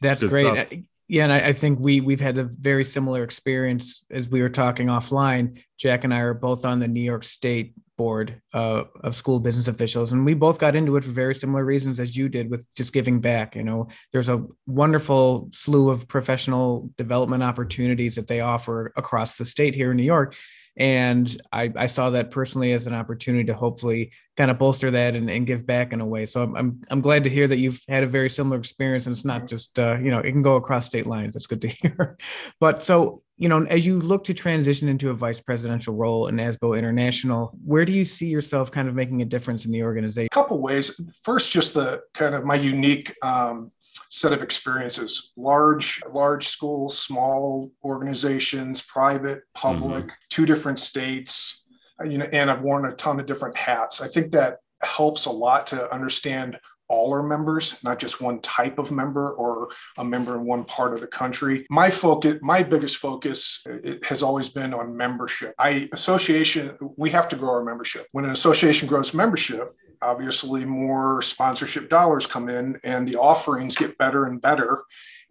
That's 0.02 0.22
Good 0.22 0.30
great. 0.30 0.68
Stuff. 0.68 0.80
Yeah, 1.08 1.26
and 1.26 1.34
I, 1.34 1.48
I, 1.48 1.54
think 1.54 1.80
we 1.80 2.00
we've 2.00 2.20
had 2.20 2.38
a 2.38 2.44
very 2.46 2.84
similar 2.86 3.24
experience 3.24 4.06
as 4.10 4.30
we 4.30 4.42
were 4.42 4.50
talking 4.50 4.88
offline. 4.88 5.62
Jack 5.78 6.06
and 6.06 6.14
I 6.14 6.20
are 6.20 6.34
both 6.34 6.66
on 6.66 6.80
the 6.80 6.88
New 6.88 7.02
York 7.02 7.24
State 7.24 7.74
board 7.98 8.42
uh, 8.54 8.84
of 9.02 9.16
school 9.16 9.40
business 9.40 9.68
officials 9.68 10.12
and 10.12 10.26
we 10.26 10.34
both 10.34 10.60
got 10.60 10.76
into 10.76 10.96
it 10.96 11.04
for 11.04 11.12
very 11.12 11.36
similar 11.36 11.64
reasons 11.64 12.00
as 12.00 12.16
you 12.16 12.30
did 12.30 12.50
with 12.50 12.68
just 12.76 12.94
giving 12.94 13.20
back 13.20 13.56
you 13.56 13.64
know 13.64 13.88
there's 14.12 14.30
a 14.30 14.44
wonderful 14.68 15.50
slew 15.54 15.90
of 15.90 16.08
professional 16.08 16.90
development 16.98 17.44
opportunities 17.44 18.16
that 18.16 18.28
they 18.28 18.42
offer 18.42 18.94
across 18.96 19.38
the 19.38 19.46
state 19.46 19.76
here 19.76 19.92
in 19.92 19.98
new 19.98 20.04
york 20.04 20.36
and 20.76 21.40
I, 21.52 21.72
I 21.76 21.86
saw 21.86 22.10
that 22.12 22.32
personally 22.32 22.74
as 22.74 22.88
an 22.88 22.96
opportunity 22.96 23.44
to 23.46 23.54
hopefully 23.54 24.12
kind 24.36 24.50
of 24.50 24.58
bolster 24.58 24.90
that 24.92 25.16
and, 25.16 25.30
and 25.30 25.46
give 25.46 25.68
back 25.68 25.94
in 25.94 26.02
a 26.02 26.06
way. 26.06 26.26
So 26.26 26.42
I'm, 26.42 26.56
I'm, 26.56 26.82
I'm 26.90 27.02
glad 27.02 27.26
to 27.26 27.30
hear 27.30 27.48
that 27.48 27.58
you've 27.58 27.80
had 27.88 28.04
a 28.04 28.08
very 28.08 28.30
similar 28.30 28.58
experience 28.58 29.06
and 29.06 29.14
it's 29.14 29.26
not 29.26 29.48
just, 29.48 29.78
uh, 29.78 29.98
you 30.02 30.10
know, 30.10 30.20
it 30.20 30.32
can 30.32 30.42
go 30.42 30.56
across 30.56 30.88
state 30.88 31.06
lines. 31.06 31.36
That's 31.36 31.48
good 31.48 31.62
to 31.62 31.68
hear. 31.82 32.18
but 32.60 32.82
so, 32.82 33.22
you 33.44 33.50
know, 33.50 33.66
as 33.66 33.86
you 33.86 34.00
look 34.00 34.24
to 34.24 34.34
transition 34.34 34.88
into 34.88 35.10
a 35.10 35.14
vice 35.14 35.42
presidential 35.42 35.94
role 35.94 36.28
in 36.28 36.38
ASBO 36.38 36.78
International, 36.78 37.52
where 37.66 37.84
do 37.84 37.92
you 37.92 38.06
see 38.06 38.28
yourself 38.28 38.72
kind 38.72 38.88
of 38.88 38.96
making 38.96 39.22
a 39.22 39.26
difference 39.26 39.66
in 39.66 39.74
the 39.74 39.84
organization? 39.84 40.30
A 40.32 40.34
couple 40.34 40.62
ways. 40.62 40.98
First, 41.26 41.52
just 41.52 41.74
the 41.74 42.04
kind 42.14 42.36
of 42.36 42.46
my 42.46 42.56
unique 42.56 43.14
um, 43.22 43.74
set 44.08 44.32
of 44.32 44.42
experiences 44.42 45.34
large 45.38 46.00
large 46.12 46.48
schools 46.48 46.98
small 46.98 47.72
organizations 47.84 48.82
private 48.84 49.42
public 49.56 50.06
mm-hmm. 50.06 50.16
two 50.30 50.46
different 50.46 50.78
states 50.78 51.72
you 52.06 52.20
know 52.20 52.28
and 52.32 52.52
i've 52.52 52.62
worn 52.62 52.86
a 52.86 52.96
ton 52.96 53.20
of 53.20 53.26
different 53.26 53.58
hats 53.58 54.02
i 54.02 54.08
think 54.08 54.32
that 54.32 54.58
helps 54.84 55.26
a 55.26 55.32
lot 55.32 55.66
to 55.66 55.92
understand 55.92 56.60
all 56.90 57.14
our 57.14 57.24
members, 57.24 57.84
not 57.84 58.00
just 58.00 58.22
one 58.22 58.40
type 58.42 58.78
of 58.78 58.92
member 58.92 59.32
or 59.32 59.70
a 59.98 60.04
member 60.04 60.36
in 60.36 60.46
one 60.46 60.64
part 60.66 60.94
of 60.94 61.00
the 61.00 61.08
country. 61.08 61.66
My 61.70 61.90
focus, 61.90 62.40
my 62.42 62.64
biggest 62.64 62.98
focus 62.98 63.66
has 64.08 64.22
always 64.22 64.50
been 64.50 64.74
on 64.74 64.96
membership. 64.96 65.56
I 65.58 65.90
association, 65.92 66.78
we 66.98 67.10
have 67.12 67.28
to 67.30 67.36
grow 67.36 67.52
our 67.52 67.64
membership. 67.64 68.08
When 68.12 68.26
an 68.26 68.32
association 68.32 68.88
grows 68.88 69.14
membership, 69.14 69.76
obviously 70.02 70.66
more 70.66 71.22
sponsorship 71.22 71.90
dollars 71.90 72.28
come 72.28 72.50
in 72.50 72.78
and 72.84 73.08
the 73.08 73.16
offerings 73.16 73.76
get 73.76 73.98
better 73.98 74.26
and 74.26 74.42
better 74.42 74.84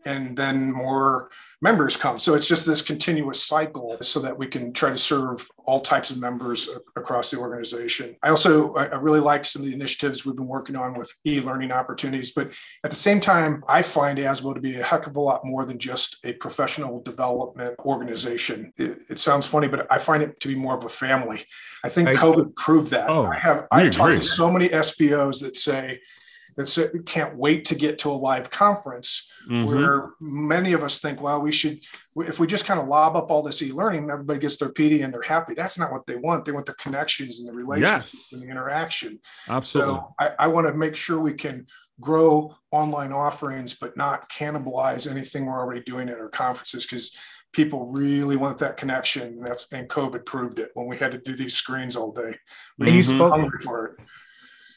and 0.04 0.36
then 0.36 0.72
more 0.72 1.30
members 1.62 1.96
come. 1.96 2.18
So 2.18 2.34
it's 2.34 2.48
just 2.48 2.66
this 2.66 2.82
continuous 2.82 3.40
cycle 3.40 3.96
so 4.02 4.18
that 4.20 4.36
we 4.36 4.48
can 4.48 4.72
try 4.72 4.90
to 4.90 4.98
serve 4.98 5.48
all 5.64 5.80
types 5.80 6.10
of 6.10 6.18
members 6.18 6.68
across 6.96 7.30
the 7.30 7.38
organization. 7.38 8.16
I 8.20 8.30
also 8.30 8.74
I 8.74 8.96
really 8.96 9.20
like 9.20 9.44
some 9.44 9.62
of 9.62 9.66
the 9.66 9.72
initiatives 9.72 10.26
we've 10.26 10.34
been 10.34 10.48
working 10.48 10.74
on 10.74 10.94
with 10.94 11.14
e-learning 11.24 11.70
opportunities, 11.70 12.32
but 12.32 12.52
at 12.82 12.90
the 12.90 12.96
same 12.96 13.20
time, 13.20 13.62
I 13.68 13.82
find 13.82 14.18
ASBO 14.18 14.54
to 14.54 14.60
be 14.60 14.74
a 14.74 14.82
heck 14.82 15.06
of 15.06 15.14
a 15.14 15.20
lot 15.20 15.44
more 15.44 15.64
than 15.64 15.78
just 15.78 16.18
a 16.24 16.32
professional 16.32 17.00
development 17.00 17.78
organization. 17.80 18.72
It, 18.76 18.98
it 19.08 19.18
sounds 19.20 19.46
funny, 19.46 19.68
but 19.68 19.86
I 19.90 19.98
find 19.98 20.22
it 20.22 20.40
to 20.40 20.48
be 20.48 20.56
more 20.56 20.76
of 20.76 20.84
a 20.84 20.88
family. 20.88 21.44
I 21.84 21.88
think 21.88 22.08
I, 22.08 22.14
COVID 22.14 22.56
proved 22.56 22.90
that. 22.90 23.08
Oh, 23.08 23.26
I 23.26 23.36
have 23.36 23.68
I've 23.70 23.92
talked 23.92 24.16
to 24.16 24.24
so 24.24 24.50
many 24.50 24.68
SBOs 24.68 25.40
that 25.42 25.54
say 25.54 26.00
that 26.56 26.66
say, 26.66 26.88
can't 27.06 27.36
wait 27.36 27.64
to 27.66 27.74
get 27.74 28.00
to 28.00 28.10
a 28.10 28.12
live 28.12 28.50
conference 28.50 29.31
mm-hmm. 29.48 29.64
where 29.64 30.10
many 30.20 30.72
of 30.72 30.82
us 30.82 30.98
think, 30.98 31.20
well, 31.20 31.40
we 31.40 31.52
should, 31.52 31.78
if 32.16 32.38
we 32.38 32.46
just 32.46 32.66
kind 32.66 32.80
of 32.80 32.88
lob 32.88 33.16
up 33.16 33.30
all 33.30 33.42
this 33.42 33.62
e-learning, 33.62 34.10
everybody 34.10 34.38
gets 34.38 34.56
their 34.56 34.70
PD 34.70 35.04
and 35.04 35.12
they're 35.12 35.22
happy. 35.22 35.54
That's 35.54 35.78
not 35.78 35.92
what 35.92 36.06
they 36.06 36.16
want. 36.16 36.44
They 36.44 36.52
want 36.52 36.66
the 36.66 36.74
connections 36.74 37.40
and 37.40 37.48
the 37.48 37.52
relationships 37.52 38.30
yes. 38.30 38.32
and 38.32 38.42
the 38.42 38.50
interaction. 38.50 39.20
Absolutely. 39.48 39.94
So 39.94 40.14
I, 40.18 40.30
I 40.38 40.46
want 40.48 40.66
to 40.66 40.74
make 40.74 40.96
sure 40.96 41.18
we 41.18 41.34
can 41.34 41.66
grow 42.00 42.54
online 42.70 43.12
offerings, 43.12 43.74
but 43.74 43.96
not 43.96 44.30
cannibalize 44.30 45.10
anything 45.10 45.46
we're 45.46 45.58
already 45.58 45.82
doing 45.82 46.08
at 46.08 46.18
our 46.18 46.28
conferences 46.28 46.86
because 46.86 47.16
people 47.52 47.86
really 47.86 48.36
want 48.36 48.58
that 48.58 48.76
connection. 48.76 49.22
And 49.22 49.46
that's 49.46 49.72
and 49.72 49.88
COVID 49.88 50.26
proved 50.26 50.58
it 50.58 50.70
when 50.74 50.86
we 50.86 50.98
had 50.98 51.12
to 51.12 51.18
do 51.18 51.34
these 51.34 51.54
screens 51.54 51.96
all 51.96 52.12
day. 52.12 52.34
We 52.78 52.88
and 52.88 52.96
you 52.96 53.02
spoke 53.02 53.50
for 53.62 53.86
it. 53.86 54.06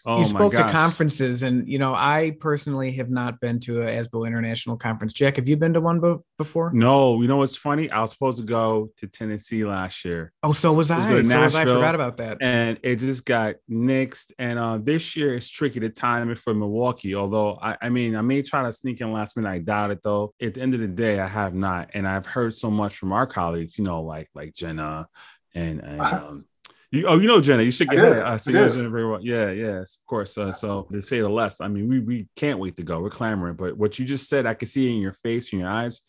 Oh, 0.05 0.19
you 0.19 0.25
spoke 0.25 0.51
to 0.51 0.69
conferences, 0.69 1.43
and 1.43 1.67
you 1.67 1.79
know, 1.79 1.95
I 1.95 2.35
personally 2.39 2.91
have 2.93 3.09
not 3.09 3.39
been 3.39 3.59
to 3.62 3.81
a 3.81 3.85
ASBO 3.85 4.27
International 4.27 4.77
conference. 4.77 5.13
Jack, 5.13 5.38
have 5.38 5.50
you 5.50 5.57
been 5.57 5.74
to 5.74 5.81
one 5.81 6.00
be- 6.00 6.15
before? 6.38 6.71
No. 6.74 7.21
You 7.21 7.27
know 7.27 7.38
what's 7.38 7.55
funny? 7.55 7.89
I 7.89 8.01
was 8.01 8.12
supposed 8.12 8.38
to 8.38 8.43
go 8.43 8.91
to 8.97 9.07
Tennessee 9.07 9.65
last 9.65 10.05
year. 10.05 10.31
Oh, 10.43 10.53
so 10.53 10.74
was 10.74 10.91
I. 10.91 11.09
So 11.24 11.41
was 11.41 11.55
I. 11.55 11.65
Forgot 11.65 11.95
about 11.95 12.17
that. 12.17 12.38
And 12.41 12.77
it 12.83 12.97
just 12.97 13.25
got 13.25 13.55
nixed. 13.69 14.31
And 14.38 14.59
uh, 14.59 14.77
this 14.77 15.15
year 15.15 15.33
it's 15.33 15.50
tricky 15.50 15.79
to 15.79 15.89
time 15.89 16.29
it 16.29 16.39
for 16.39 16.53
Milwaukee. 16.53 17.15
Although 17.15 17.57
I, 17.62 17.77
I 17.81 17.89
mean, 17.89 18.15
I 18.15 18.21
may 18.21 18.41
try 18.41 18.63
to 18.63 18.71
sneak 18.71 19.01
in 19.01 19.12
last 19.12 19.35
minute. 19.35 19.50
I 19.50 19.59
doubt 19.59 19.91
it 19.91 20.03
though. 20.03 20.33
At 20.41 20.53
the 20.53 20.62
end 20.62 20.74
of 20.74 20.81
the 20.81 20.88
day, 20.88 21.19
I 21.19 21.27
have 21.27 21.53
not, 21.53 21.91
and 21.93 22.07
I've 22.07 22.25
heard 22.25 22.53
so 22.53 22.69
much 22.69 22.97
from 22.97 23.12
our 23.12 23.25
colleagues. 23.25 23.77
You 23.77 23.83
know, 23.83 24.03
like 24.03 24.29
like 24.35 24.53
Jenna 24.53 25.07
and 25.53 25.79
and. 25.79 26.01
Um, 26.05 26.45
You, 26.95 27.07
oh, 27.07 27.19
you 27.19 27.27
know 27.27 27.41
Jenna. 27.41 27.63
You 27.63 27.71
should 27.71 27.89
get 27.89 27.99
her. 27.99 28.25
I 28.25 28.37
see 28.37 28.57
I 28.57 28.63
you 28.63 28.71
Jenna 28.71 28.89
very 28.89 29.07
well. 29.07 29.19
Yeah, 29.21 29.51
yes, 29.51 29.97
of 29.97 30.05
course. 30.05 30.37
Uh, 30.37 30.51
so 30.51 30.87
to 30.91 31.01
say 31.01 31.19
the 31.19 31.29
less, 31.29 31.61
I 31.61 31.67
mean, 31.67 31.89
we 31.89 31.99
we 31.99 32.27
can't 32.35 32.59
wait 32.59 32.75
to 32.77 32.83
go. 32.83 33.01
We're 33.01 33.09
clamoring. 33.09 33.55
But 33.55 33.77
what 33.77 33.99
you 33.99 34.05
just 34.05 34.29
said, 34.29 34.45
I 34.45 34.53
can 34.53 34.67
see 34.67 34.95
in 34.95 35.01
your 35.01 35.13
face, 35.13 35.51
in 35.51 35.59
your 35.59 35.69
eyes 35.69 36.01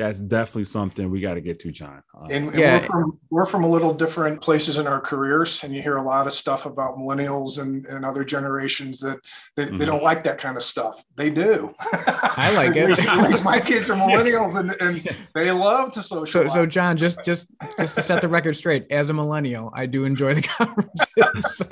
that's 0.00 0.18
definitely 0.18 0.64
something 0.64 1.10
we 1.10 1.20
got 1.20 1.34
to 1.34 1.42
get 1.42 1.58
to, 1.60 1.70
John. 1.70 2.02
Um, 2.18 2.28
and, 2.30 2.48
and 2.48 2.58
yeah. 2.58 2.78
we're, 2.78 2.84
from, 2.84 3.18
we're 3.28 3.44
from 3.44 3.64
a 3.64 3.68
little 3.68 3.92
different 3.92 4.40
places 4.40 4.78
in 4.78 4.86
our 4.86 4.98
careers, 4.98 5.62
and 5.62 5.74
you 5.74 5.82
hear 5.82 5.98
a 5.98 6.02
lot 6.02 6.26
of 6.26 6.32
stuff 6.32 6.64
about 6.64 6.96
millennials 6.96 7.60
and, 7.60 7.84
and 7.84 8.06
other 8.06 8.24
generations 8.24 8.98
that 9.00 9.18
they, 9.56 9.66
mm-hmm. 9.66 9.76
they 9.76 9.84
don't 9.84 10.02
like 10.02 10.24
that 10.24 10.38
kind 10.38 10.56
of 10.56 10.62
stuff. 10.62 11.04
They 11.16 11.28
do. 11.28 11.74
I 11.82 12.50
like 12.56 12.72
it. 12.76 13.44
my 13.44 13.60
kids 13.60 13.90
are 13.90 13.94
millennials, 14.08 14.58
and, 14.58 14.74
and 14.80 15.16
they 15.34 15.50
love 15.52 15.92
to 15.92 16.02
socialize. 16.02 16.52
So, 16.52 16.60
so 16.60 16.66
John, 16.66 16.96
just 16.96 17.22
just 17.22 17.46
just 17.78 17.94
to 17.96 18.02
set 18.02 18.22
the 18.22 18.28
record 18.28 18.56
straight, 18.56 18.86
as 18.90 19.10
a 19.10 19.14
millennial, 19.14 19.70
I 19.74 19.84
do 19.84 20.06
enjoy 20.06 20.32
the 20.32 20.42
conferences. 20.42 21.56
So 21.56 21.66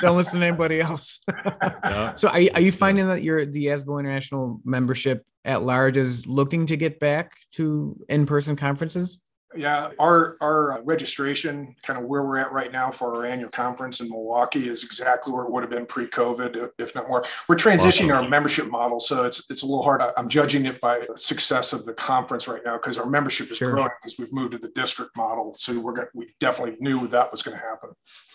don't 0.00 0.16
listen 0.16 0.38
to 0.38 0.46
anybody 0.46 0.80
else. 0.80 1.18
Yeah. 1.84 2.14
So, 2.14 2.28
are, 2.28 2.40
are 2.54 2.60
you 2.60 2.70
finding 2.70 3.08
that 3.08 3.24
your 3.24 3.44
the 3.44 3.66
ASBO 3.66 3.98
International 3.98 4.60
membership 4.64 5.26
at 5.44 5.62
large 5.62 5.96
is 5.96 6.26
looking 6.26 6.66
to 6.66 6.76
get 6.76 7.00
back 7.00 7.32
to 7.52 7.98
in-person 8.08 8.56
conferences? 8.56 9.20
Yeah, 9.54 9.90
our 9.98 10.36
our 10.40 10.82
registration, 10.82 11.74
kind 11.82 11.98
of 11.98 12.06
where 12.06 12.22
we're 12.22 12.38
at 12.38 12.52
right 12.52 12.72
now 12.72 12.90
for 12.90 13.14
our 13.14 13.26
annual 13.26 13.50
conference 13.50 14.00
in 14.00 14.08
Milwaukee, 14.08 14.66
is 14.66 14.82
exactly 14.82 15.32
where 15.32 15.44
it 15.44 15.50
would 15.50 15.62
have 15.62 15.70
been 15.70 15.84
pre-COVID, 15.84 16.70
if 16.78 16.94
not 16.94 17.08
more. 17.08 17.24
We're 17.48 17.56
transitioning 17.56 18.12
awesome. 18.12 18.24
our 18.24 18.28
membership 18.28 18.70
model, 18.70 18.98
so 18.98 19.24
it's 19.24 19.50
it's 19.50 19.62
a 19.62 19.66
little 19.66 19.82
hard. 19.82 20.00
I'm 20.16 20.28
judging 20.28 20.64
it 20.66 20.80
by 20.80 21.00
the 21.00 21.18
success 21.18 21.72
of 21.72 21.84
the 21.84 21.92
conference 21.92 22.48
right 22.48 22.62
now 22.64 22.78
because 22.78 22.98
our 22.98 23.06
membership 23.06 23.50
is 23.50 23.58
sure. 23.58 23.72
growing 23.72 23.90
because 24.00 24.18
we've 24.18 24.32
moved 24.32 24.52
to 24.52 24.58
the 24.58 24.70
district 24.74 25.16
model. 25.16 25.52
So 25.54 25.78
we're 25.78 25.92
going 25.92 26.08
we 26.14 26.28
definitely 26.40 26.76
knew 26.80 27.06
that 27.08 27.30
was 27.30 27.42
going 27.42 27.56
to 27.56 27.62
happen. 27.62 27.90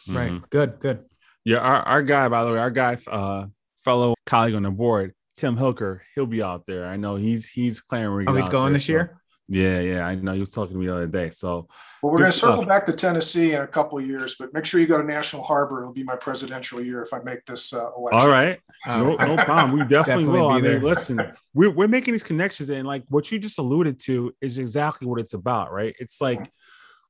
Right. 0.07 0.31
Mm-hmm. 0.31 0.45
Good. 0.49 0.79
Good. 0.79 1.05
Yeah. 1.43 1.59
Our 1.59 1.81
our 1.81 2.03
guy, 2.03 2.27
by 2.29 2.43
the 2.43 2.51
way, 2.51 2.59
our 2.59 2.71
guy, 2.71 2.97
uh, 3.07 3.47
fellow 3.83 4.13
colleague 4.25 4.55
on 4.55 4.63
the 4.63 4.71
board, 4.71 5.15
Tim 5.37 5.55
Hilker, 5.55 6.01
he'll 6.15 6.25
be 6.25 6.41
out 6.41 6.65
there. 6.65 6.87
I 6.87 6.97
know 6.97 7.15
he's 7.15 7.47
he's 7.47 7.79
clamoring. 7.79 8.27
Oh, 8.27 8.35
he's 8.35 8.49
going 8.49 8.73
there, 8.73 8.73
this 8.73 8.89
year. 8.89 9.21
Yeah, 9.47 9.79
yeah, 9.79 10.05
I 10.05 10.15
know. 10.15 10.33
He 10.33 10.41
was 10.41 10.49
talking 10.49 10.73
to 10.73 10.79
me 10.79 10.87
the 10.87 10.95
other 10.95 11.07
day. 11.07 11.29
So, 11.29 11.69
well, 12.01 12.11
we're 12.11 12.17
going 12.17 12.31
to 12.31 12.37
circle 12.37 12.65
back 12.65 12.85
to 12.87 12.91
Tennessee 12.91 13.53
in 13.53 13.61
a 13.61 13.67
couple 13.67 13.97
of 13.97 14.05
years, 14.05 14.35
but 14.37 14.53
make 14.53 14.65
sure 14.65 14.81
you 14.81 14.87
go 14.87 14.97
to 14.97 15.07
National 15.07 15.41
Harbor. 15.41 15.79
It'll 15.79 15.93
be 15.93 16.03
my 16.03 16.17
presidential 16.17 16.81
year 16.81 17.01
if 17.01 17.13
I 17.13 17.19
make 17.19 17.45
this 17.45 17.73
uh, 17.73 17.91
election. 17.95 18.19
All 18.19 18.29
right, 18.29 18.59
no, 18.87 19.15
no 19.15 19.37
problem. 19.45 19.71
We 19.71 19.85
definitely, 19.85 20.25
definitely 20.25 20.41
will. 20.41 20.49
I 20.49 20.59
mean, 20.59 20.81
listen, 20.81 21.21
we're 21.53 21.71
we're 21.71 21.87
making 21.87 22.13
these 22.13 22.23
connections, 22.23 22.69
and 22.69 22.85
like 22.85 23.03
what 23.07 23.31
you 23.31 23.39
just 23.39 23.57
alluded 23.57 23.99
to 24.01 24.35
is 24.41 24.57
exactly 24.59 25.07
what 25.07 25.19
it's 25.19 25.33
about, 25.33 25.71
right? 25.71 25.95
It's 25.99 26.19
like 26.19 26.51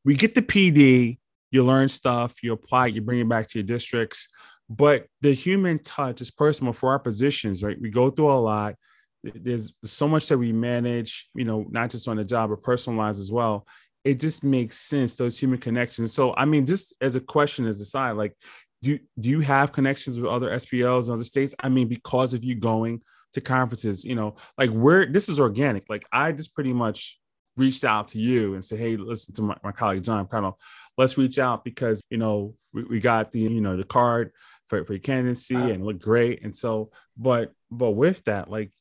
we 0.06 0.16
get 0.16 0.36
the 0.36 0.44
PD, 0.44 1.18
you 1.50 1.64
learn 1.64 1.90
stuff, 1.90 2.44
you 2.44 2.54
apply 2.54 2.88
it, 2.88 2.94
you 2.94 3.02
bring 3.02 3.20
it 3.20 3.30
back 3.30 3.48
to 3.48 3.60
your 3.60 3.66
districts, 3.66 4.30
but 4.70 5.08
the 5.22 5.34
human 5.34 5.80
touch 5.80 6.22
is 6.22 6.32
personal 6.32 6.74
for 6.74 6.92
our 6.92 7.00
positions, 7.00 7.64
right? 7.64 7.80
We 7.80 7.90
go 7.90 8.10
through 8.10 8.32
a 8.32 8.40
lot 8.40 8.76
there's 9.24 9.76
so 9.84 10.08
much 10.08 10.28
that 10.28 10.38
we 10.38 10.52
manage, 10.52 11.30
you 11.34 11.46
know, 11.46 11.66
not 11.70 11.90
just 11.90 12.08
on 12.08 12.18
the 12.18 12.24
job, 12.24 12.50
but 12.50 12.64
personal 12.64 12.98
lives 12.98 13.20
as 13.20 13.32
well. 13.32 13.66
It 14.04 14.20
just 14.20 14.44
makes 14.44 14.78
sense, 14.78 15.16
those 15.16 15.38
human 15.38 15.60
connections. 15.60 16.14
So, 16.14 16.34
I 16.36 16.46
mean, 16.46 16.66
just 16.66 16.94
as 17.02 17.16
a 17.16 17.20
question, 17.20 17.68
as 17.68 17.82
a 17.82 17.86
side, 17.86 18.12
like, 18.12 18.36
do, 18.82 19.00
do 19.20 19.30
you 19.30 19.42
have 19.42 19.72
connections 19.72 20.20
with 20.20 20.30
other 20.30 20.52
SBOs 20.52 21.08
in 21.08 21.14
other 21.14 21.24
states? 21.24 21.56
I 21.60 21.70
mean, 21.70 21.88
because 21.88 22.34
of 22.34 22.44
you 22.44 22.56
going 22.56 23.02
to 23.34 23.42
conferences, 23.42 24.06
you 24.06 24.16
know, 24.16 24.36
like 24.58 24.70
where 24.70 25.06
this 25.06 25.30
is 25.30 25.40
organic. 25.40 25.90
Like, 25.90 26.06
I 26.12 26.32
just 26.32 26.54
pretty 26.54 26.74
much 26.74 27.20
reached 27.58 27.84
out 27.84 28.10
to 28.10 28.20
you 28.20 28.54
and 28.54 28.64
said, 28.64 28.80
Hey, 28.80 28.96
listen 28.98 29.34
to 29.36 29.42
my, 29.42 29.58
my 29.64 29.72
colleague 29.72 30.04
John 30.04 30.28
of 30.32 30.54
let's 30.96 31.18
reach 31.18 31.40
out 31.40 31.66
because, 31.66 32.02
you 32.10 32.18
know, 32.18 32.54
we, 32.72 32.84
we 32.84 33.00
got 33.00 33.32
the, 33.32 33.40
you 33.40 33.62
know, 33.62 33.76
the 33.76 33.84
card 33.84 34.32
for, 34.68 34.84
for 34.86 34.94
your 34.94 35.02
candidacy 35.02 35.56
and 35.56 35.86
look 35.86 36.00
great. 36.00 36.44
And 36.44 36.56
so, 36.56 36.92
but, 37.18 37.54
but 37.72 37.92
with 37.92 38.24
that, 38.26 38.50
like, 38.50 38.72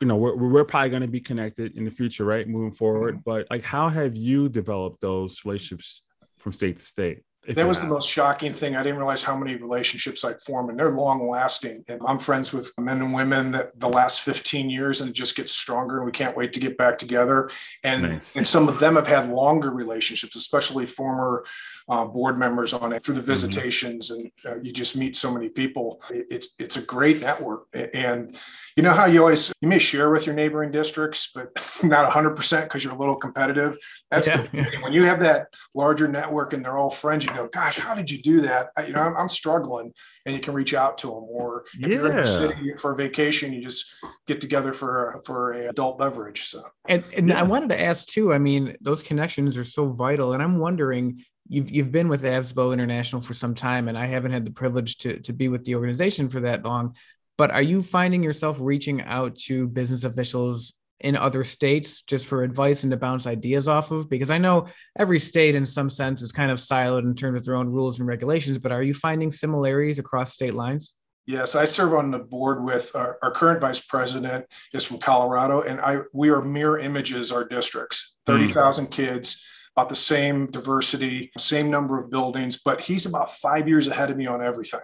you 0.00 0.08
know 0.08 0.16
we're, 0.16 0.34
we're 0.34 0.64
probably 0.64 0.90
going 0.90 1.02
to 1.02 1.08
be 1.08 1.20
connected 1.20 1.76
in 1.76 1.84
the 1.84 1.90
future 1.92 2.24
right 2.24 2.48
moving 2.48 2.72
forward 2.72 3.14
mm-hmm. 3.14 3.22
but 3.24 3.46
like 3.50 3.62
how 3.62 3.88
have 3.88 4.16
you 4.16 4.48
developed 4.48 5.00
those 5.00 5.44
relationships 5.44 6.02
from 6.38 6.52
state 6.52 6.78
to 6.78 6.84
state 6.84 7.22
that 7.48 7.66
was 7.66 7.80
the 7.80 7.88
most 7.88 8.08
shocking 8.08 8.52
thing. 8.52 8.76
I 8.76 8.84
didn't 8.84 8.98
realize 8.98 9.24
how 9.24 9.36
many 9.36 9.56
relationships 9.56 10.24
I'd 10.24 10.40
form, 10.40 10.70
and 10.70 10.78
they're 10.78 10.92
long 10.92 11.28
lasting. 11.28 11.82
And 11.88 12.00
I'm 12.06 12.20
friends 12.20 12.52
with 12.52 12.72
men 12.78 13.02
and 13.02 13.12
women 13.12 13.50
that 13.52 13.78
the 13.78 13.88
last 13.88 14.20
15 14.20 14.70
years, 14.70 15.00
and 15.00 15.10
it 15.10 15.12
just 15.12 15.36
gets 15.36 15.50
stronger. 15.50 15.96
And 15.96 16.06
we 16.06 16.12
can't 16.12 16.36
wait 16.36 16.52
to 16.52 16.60
get 16.60 16.76
back 16.76 16.98
together. 16.98 17.50
And 17.82 18.02
nice. 18.02 18.36
and 18.36 18.46
some 18.46 18.68
of 18.68 18.78
them 18.78 18.94
have 18.94 19.08
had 19.08 19.28
longer 19.28 19.70
relationships, 19.70 20.36
especially 20.36 20.86
former 20.86 21.44
uh, 21.88 22.04
board 22.04 22.38
members 22.38 22.72
on 22.72 22.92
it 22.92 23.04
through 23.04 23.14
the 23.14 23.20
mm-hmm. 23.20 23.30
visitations, 23.30 24.10
mm-hmm. 24.10 24.48
and 24.48 24.58
uh, 24.58 24.60
you 24.62 24.72
just 24.72 24.96
meet 24.96 25.16
so 25.16 25.32
many 25.32 25.48
people. 25.48 26.02
It's 26.10 26.54
it's 26.58 26.76
a 26.76 26.82
great 26.82 27.20
network, 27.20 27.66
and 27.74 28.36
you 28.76 28.82
know 28.82 28.92
how 28.92 29.04
you 29.04 29.20
always 29.20 29.52
you 29.60 29.68
may 29.68 29.78
share 29.78 30.10
with 30.10 30.26
your 30.26 30.34
neighboring 30.34 30.70
districts 30.70 31.30
but 31.34 31.48
not 31.82 32.10
100% 32.10 32.62
because 32.64 32.82
you're 32.82 32.94
a 32.94 32.98
little 32.98 33.16
competitive 33.16 33.76
that's 34.10 34.28
yeah. 34.28 34.42
the 34.42 34.66
when 34.82 34.92
you 34.92 35.04
have 35.04 35.20
that 35.20 35.48
larger 35.74 36.08
network 36.08 36.52
and 36.52 36.64
they're 36.64 36.78
all 36.78 36.90
friends 36.90 37.24
you 37.24 37.32
go 37.32 37.48
gosh 37.48 37.78
how 37.78 37.94
did 37.94 38.10
you 38.10 38.20
do 38.22 38.40
that 38.40 38.68
I, 38.76 38.86
you 38.86 38.92
know 38.92 39.02
I'm, 39.02 39.16
I'm, 39.16 39.28
struggling 39.32 39.92
and 40.26 40.34
you 40.34 40.40
can 40.40 40.52
reach 40.52 40.74
out 40.74 40.98
to 40.98 41.06
them 41.06 41.24
or 41.28 41.64
if 41.74 41.80
yeah. 41.80 41.88
you're 41.88 42.10
in 42.10 42.16
the 42.16 42.26
city 42.26 42.72
for 42.76 42.92
a 42.92 42.96
vacation 42.96 43.52
you 43.52 43.62
just 43.62 43.94
get 44.26 44.40
together 44.40 44.72
for 44.72 45.22
for 45.24 45.52
a 45.52 45.68
adult 45.68 45.98
beverage 45.98 46.42
so 46.42 46.62
and, 46.88 47.02
and 47.16 47.28
yeah. 47.28 47.40
i 47.40 47.42
wanted 47.42 47.70
to 47.70 47.80
ask 47.80 48.06
too 48.08 48.32
i 48.32 48.38
mean 48.38 48.76
those 48.80 49.02
connections 49.02 49.56
are 49.56 49.64
so 49.64 49.88
vital 49.88 50.34
and 50.34 50.42
i'm 50.42 50.58
wondering 50.58 51.24
you've 51.48 51.70
you've 51.70 51.92
been 51.92 52.08
with 52.08 52.24
ASBO 52.24 52.72
International 52.72 53.22
for 53.22 53.34
some 53.34 53.54
time, 53.54 53.88
and 53.88 53.98
I 53.98 54.06
haven't 54.06 54.32
had 54.32 54.44
the 54.44 54.50
privilege 54.50 54.98
to 54.98 55.20
to 55.20 55.32
be 55.32 55.48
with 55.48 55.64
the 55.64 55.74
organization 55.74 56.28
for 56.28 56.40
that 56.40 56.64
long 56.64 56.94
but 57.38 57.50
are 57.50 57.62
you 57.62 57.82
finding 57.82 58.22
yourself 58.22 58.58
reaching 58.60 59.02
out 59.02 59.36
to 59.36 59.66
business 59.68 60.04
officials 60.04 60.74
in 61.00 61.16
other 61.16 61.42
states 61.42 62.02
just 62.02 62.26
for 62.26 62.44
advice 62.44 62.84
and 62.84 62.90
to 62.92 62.96
bounce 62.96 63.26
ideas 63.26 63.68
off 63.68 63.90
of? 63.90 64.08
Because 64.08 64.30
I 64.30 64.38
know 64.38 64.66
every 64.98 65.18
state, 65.18 65.56
in 65.56 65.66
some 65.66 65.90
sense, 65.90 66.22
is 66.22 66.30
kind 66.30 66.50
of 66.50 66.58
siloed 66.58 67.02
in 67.02 67.14
terms 67.14 67.40
of 67.40 67.44
their 67.44 67.56
own 67.56 67.68
rules 67.68 67.98
and 67.98 68.06
regulations, 68.06 68.58
but 68.58 68.70
are 68.70 68.82
you 68.82 68.94
finding 68.94 69.32
similarities 69.32 69.98
across 69.98 70.32
state 70.32 70.54
lines? 70.54 70.94
Yes, 71.26 71.54
I 71.54 71.64
serve 71.64 71.94
on 71.94 72.10
the 72.10 72.18
board 72.18 72.64
with 72.64 72.94
our, 72.94 73.18
our, 73.22 73.30
current 73.30 73.60
vice 73.60 73.80
president 73.80 74.44
is 74.72 74.84
from 74.84 74.98
Colorado, 74.98 75.62
and 75.62 75.80
I 75.80 75.98
we 76.12 76.30
are 76.30 76.42
mirror 76.42 76.80
images 76.80 77.30
our 77.30 77.44
districts, 77.44 78.16
hmm. 78.26 78.32
thirty 78.32 78.52
thousand 78.52 78.86
mm. 78.86 78.90
kids, 78.90 79.44
about 79.76 79.88
the 79.88 79.96
same 79.96 80.46
diversity, 80.46 81.30
same 81.38 81.70
number 81.70 81.98
of 81.98 82.10
buildings, 82.10 82.60
but 82.62 82.82
he's 82.82 83.06
about 83.06 83.32
five 83.32 83.68
years 83.68 83.88
ahead 83.88 84.10
of 84.10 84.16
me 84.16 84.26
on 84.26 84.42
everything 84.42 84.80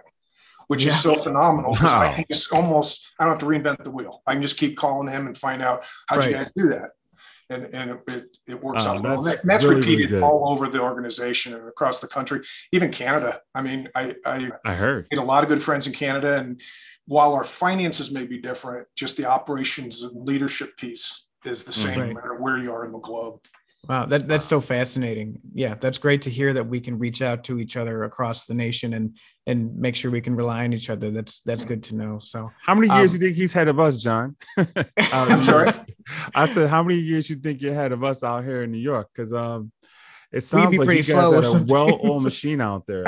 which 0.69 0.85
yeah. 0.85 0.91
is 0.91 1.01
so 1.01 1.15
phenomenal 1.15 1.73
because 1.73 1.91
wow. 1.91 2.01
I 2.01 2.13
can 2.13 2.25
just 2.31 2.53
almost 2.53 3.11
I 3.19 3.23
don't 3.23 3.33
have 3.33 3.39
to 3.39 3.45
reinvent 3.47 3.83
the 3.83 3.91
wheel. 3.91 4.21
I 4.25 4.33
can 4.33 4.41
just 4.43 4.57
keep 4.57 4.77
calling 4.77 5.11
him 5.11 5.25
and 5.25 5.35
find 5.35 5.63
out 5.63 5.83
how'd 6.07 6.19
right. 6.19 6.29
you 6.29 6.35
guys 6.35 6.51
do 6.55 6.69
that. 6.69 6.91
And, 7.51 7.63
and 7.73 7.89
it, 7.89 7.99
it, 8.07 8.37
it 8.47 8.63
works 8.63 8.85
oh, 8.85 8.91
out 8.91 9.01
well. 9.01 9.23
That's, 9.23 9.41
that's 9.41 9.65
really, 9.65 9.77
repeated 9.77 10.11
really 10.11 10.23
all 10.23 10.51
over 10.51 10.69
the 10.69 10.79
organization 10.79 11.55
and 11.55 11.67
across 11.67 11.99
the 11.99 12.07
country, 12.07 12.41
even 12.71 12.91
Canada. 12.91 13.41
I 13.55 13.63
mean, 13.63 13.89
I 13.95 14.15
I, 14.23 14.51
I 14.63 14.75
heard 14.75 15.07
made 15.09 15.19
a 15.19 15.23
lot 15.23 15.41
of 15.41 15.49
good 15.49 15.63
friends 15.63 15.87
in 15.87 15.93
Canada, 15.93 16.37
and 16.37 16.61
while 17.07 17.33
our 17.33 17.43
finances 17.43 18.11
may 18.11 18.27
be 18.27 18.37
different, 18.37 18.87
just 18.95 19.17
the 19.17 19.25
operations 19.25 20.03
and 20.03 20.27
leadership 20.27 20.77
piece 20.77 21.29
is 21.43 21.63
the 21.63 21.73
same 21.73 21.97
right. 21.97 22.09
no 22.09 22.13
matter 22.13 22.35
where 22.35 22.59
you 22.59 22.71
are 22.71 22.85
in 22.85 22.91
the 22.91 22.99
globe. 22.99 23.39
Wow, 23.87 24.05
that, 24.05 24.27
that's 24.27 24.45
so 24.45 24.59
fascinating. 24.59 25.39
Yeah, 25.53 25.75
that's 25.79 25.97
great 25.97 26.23
to 26.23 26.29
hear 26.29 26.53
that 26.53 26.67
we 26.67 26.81
can 26.81 26.99
reach 26.99 27.21
out 27.21 27.45
to 27.45 27.59
each 27.59 27.77
other 27.77 28.03
across 28.03 28.45
the 28.45 28.53
nation 28.53 28.93
and 28.93 29.17
and 29.47 29.75
make 29.77 29.95
sure 29.95 30.11
we 30.11 30.21
can 30.21 30.35
rely 30.35 30.65
on 30.65 30.73
each 30.73 30.89
other. 30.89 31.09
That's 31.09 31.39
that's 31.41 31.65
good 31.65 31.81
to 31.83 31.95
know. 31.95 32.19
So, 32.19 32.51
how 32.61 32.75
many 32.75 32.87
years 32.87 33.11
um, 33.11 33.15
you 33.15 33.27
think 33.27 33.37
he's 33.37 33.53
had 33.53 33.67
of 33.67 33.79
us, 33.79 33.97
John? 33.97 34.35
I'm 35.11 35.43
sorry. 35.43 35.71
I 36.35 36.45
said, 36.45 36.69
how 36.69 36.83
many 36.83 36.99
years 36.99 37.29
you 37.29 37.37
think 37.37 37.61
you're 37.61 37.71
ahead 37.71 37.91
of 37.91 38.03
us 38.03 38.23
out 38.23 38.43
here 38.43 38.63
in 38.63 38.71
New 38.71 38.79
York? 38.79 39.09
Because 39.13 39.31
um, 39.31 39.71
it 40.31 40.41
sounds 40.41 40.75
like 40.77 40.87
you 40.87 41.03
guys 41.03 41.07
had 41.07 41.45
a 41.45 41.65
well-oiled 41.67 42.23
machine 42.23 42.61
out 42.61 42.85
there. 42.85 43.03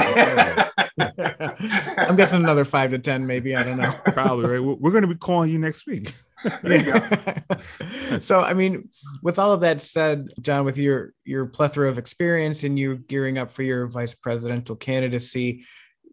I'm 0.98 2.16
guessing 2.16 2.44
another 2.44 2.66
five 2.66 2.92
to 2.92 3.00
ten, 3.00 3.28
maybe. 3.28 3.56
I 3.56 3.64
don't 3.64 3.78
know. 3.78 3.94
Probably 4.08 4.50
right. 4.50 4.60
We're 4.60 4.92
going 4.92 5.04
to 5.04 5.08
be 5.08 5.16
calling 5.16 5.50
you 5.50 5.60
next 5.60 5.86
week. 5.86 6.14
so, 8.20 8.42
I 8.42 8.54
mean, 8.54 8.90
with 9.22 9.40
all 9.40 9.54
of 9.54 9.62
that 9.62 9.82
said, 9.82 10.30
John, 10.42 10.66
with 10.66 10.78
your 10.78 11.14
your 11.26 11.46
plethora 11.46 11.90
of 11.90 11.98
experience 11.98 12.64
and 12.64 12.78
you 12.78 12.98
gearing 12.98 13.38
up 13.38 13.52
for 13.52 13.64
your 13.64 13.88
vice 13.88 14.14
presidential 14.14 14.76
candidacy, 14.76 15.66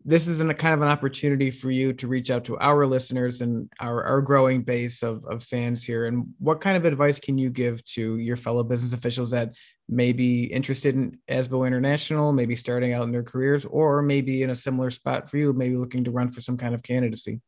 this 0.04 0.26
is 0.26 0.40
a 0.40 0.54
kind 0.54 0.74
of 0.74 0.80
an 0.80 0.88
opportunity 0.88 1.50
for 1.50 1.70
you 1.70 1.92
to 1.92 2.08
reach 2.08 2.30
out 2.30 2.44
to 2.44 2.58
our 2.58 2.86
listeners 2.86 3.40
and 3.40 3.70
our, 3.78 4.04
our 4.04 4.22
growing 4.22 4.62
base 4.62 5.02
of, 5.02 5.24
of 5.26 5.42
fans 5.42 5.84
here. 5.84 6.06
And 6.06 6.26
what 6.38 6.62
kind 6.62 6.76
of 6.76 6.86
advice 6.86 7.18
can 7.18 7.36
you 7.36 7.50
give 7.50 7.84
to 7.86 8.16
your 8.16 8.36
fellow 8.36 8.62
business 8.62 8.94
officials 8.94 9.30
that 9.32 9.54
may 9.86 10.12
be 10.12 10.44
interested 10.44 10.94
in 10.94 11.18
ASBO 11.28 11.66
International, 11.66 12.32
maybe 12.32 12.56
starting 12.56 12.94
out 12.94 13.02
in 13.04 13.12
their 13.12 13.22
careers, 13.22 13.66
or 13.66 14.00
maybe 14.00 14.42
in 14.42 14.50
a 14.50 14.56
similar 14.56 14.90
spot 14.90 15.28
for 15.28 15.36
you, 15.36 15.52
maybe 15.52 15.76
looking 15.76 16.04
to 16.04 16.10
run 16.10 16.30
for 16.30 16.40
some 16.40 16.56
kind 16.56 16.74
of 16.74 16.82
candidacy? 16.82 17.40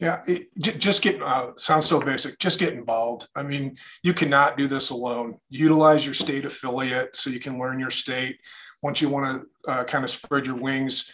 Yeah, 0.00 0.22
it, 0.26 0.48
just 0.56 1.02
get 1.02 1.22
uh, 1.22 1.50
sounds 1.56 1.86
so 1.86 2.00
basic. 2.00 2.38
Just 2.38 2.58
get 2.58 2.72
involved. 2.72 3.28
I 3.36 3.42
mean, 3.42 3.76
you 4.02 4.14
cannot 4.14 4.56
do 4.56 4.66
this 4.66 4.88
alone. 4.88 5.36
Utilize 5.50 6.06
your 6.06 6.14
state 6.14 6.46
affiliate 6.46 7.14
so 7.14 7.28
you 7.28 7.38
can 7.38 7.58
learn 7.58 7.78
your 7.78 7.90
state. 7.90 8.38
Once 8.82 9.02
you 9.02 9.10
want 9.10 9.44
to 9.66 9.70
uh, 9.70 9.84
kind 9.84 10.02
of 10.02 10.08
spread 10.08 10.46
your 10.46 10.56
wings, 10.56 11.12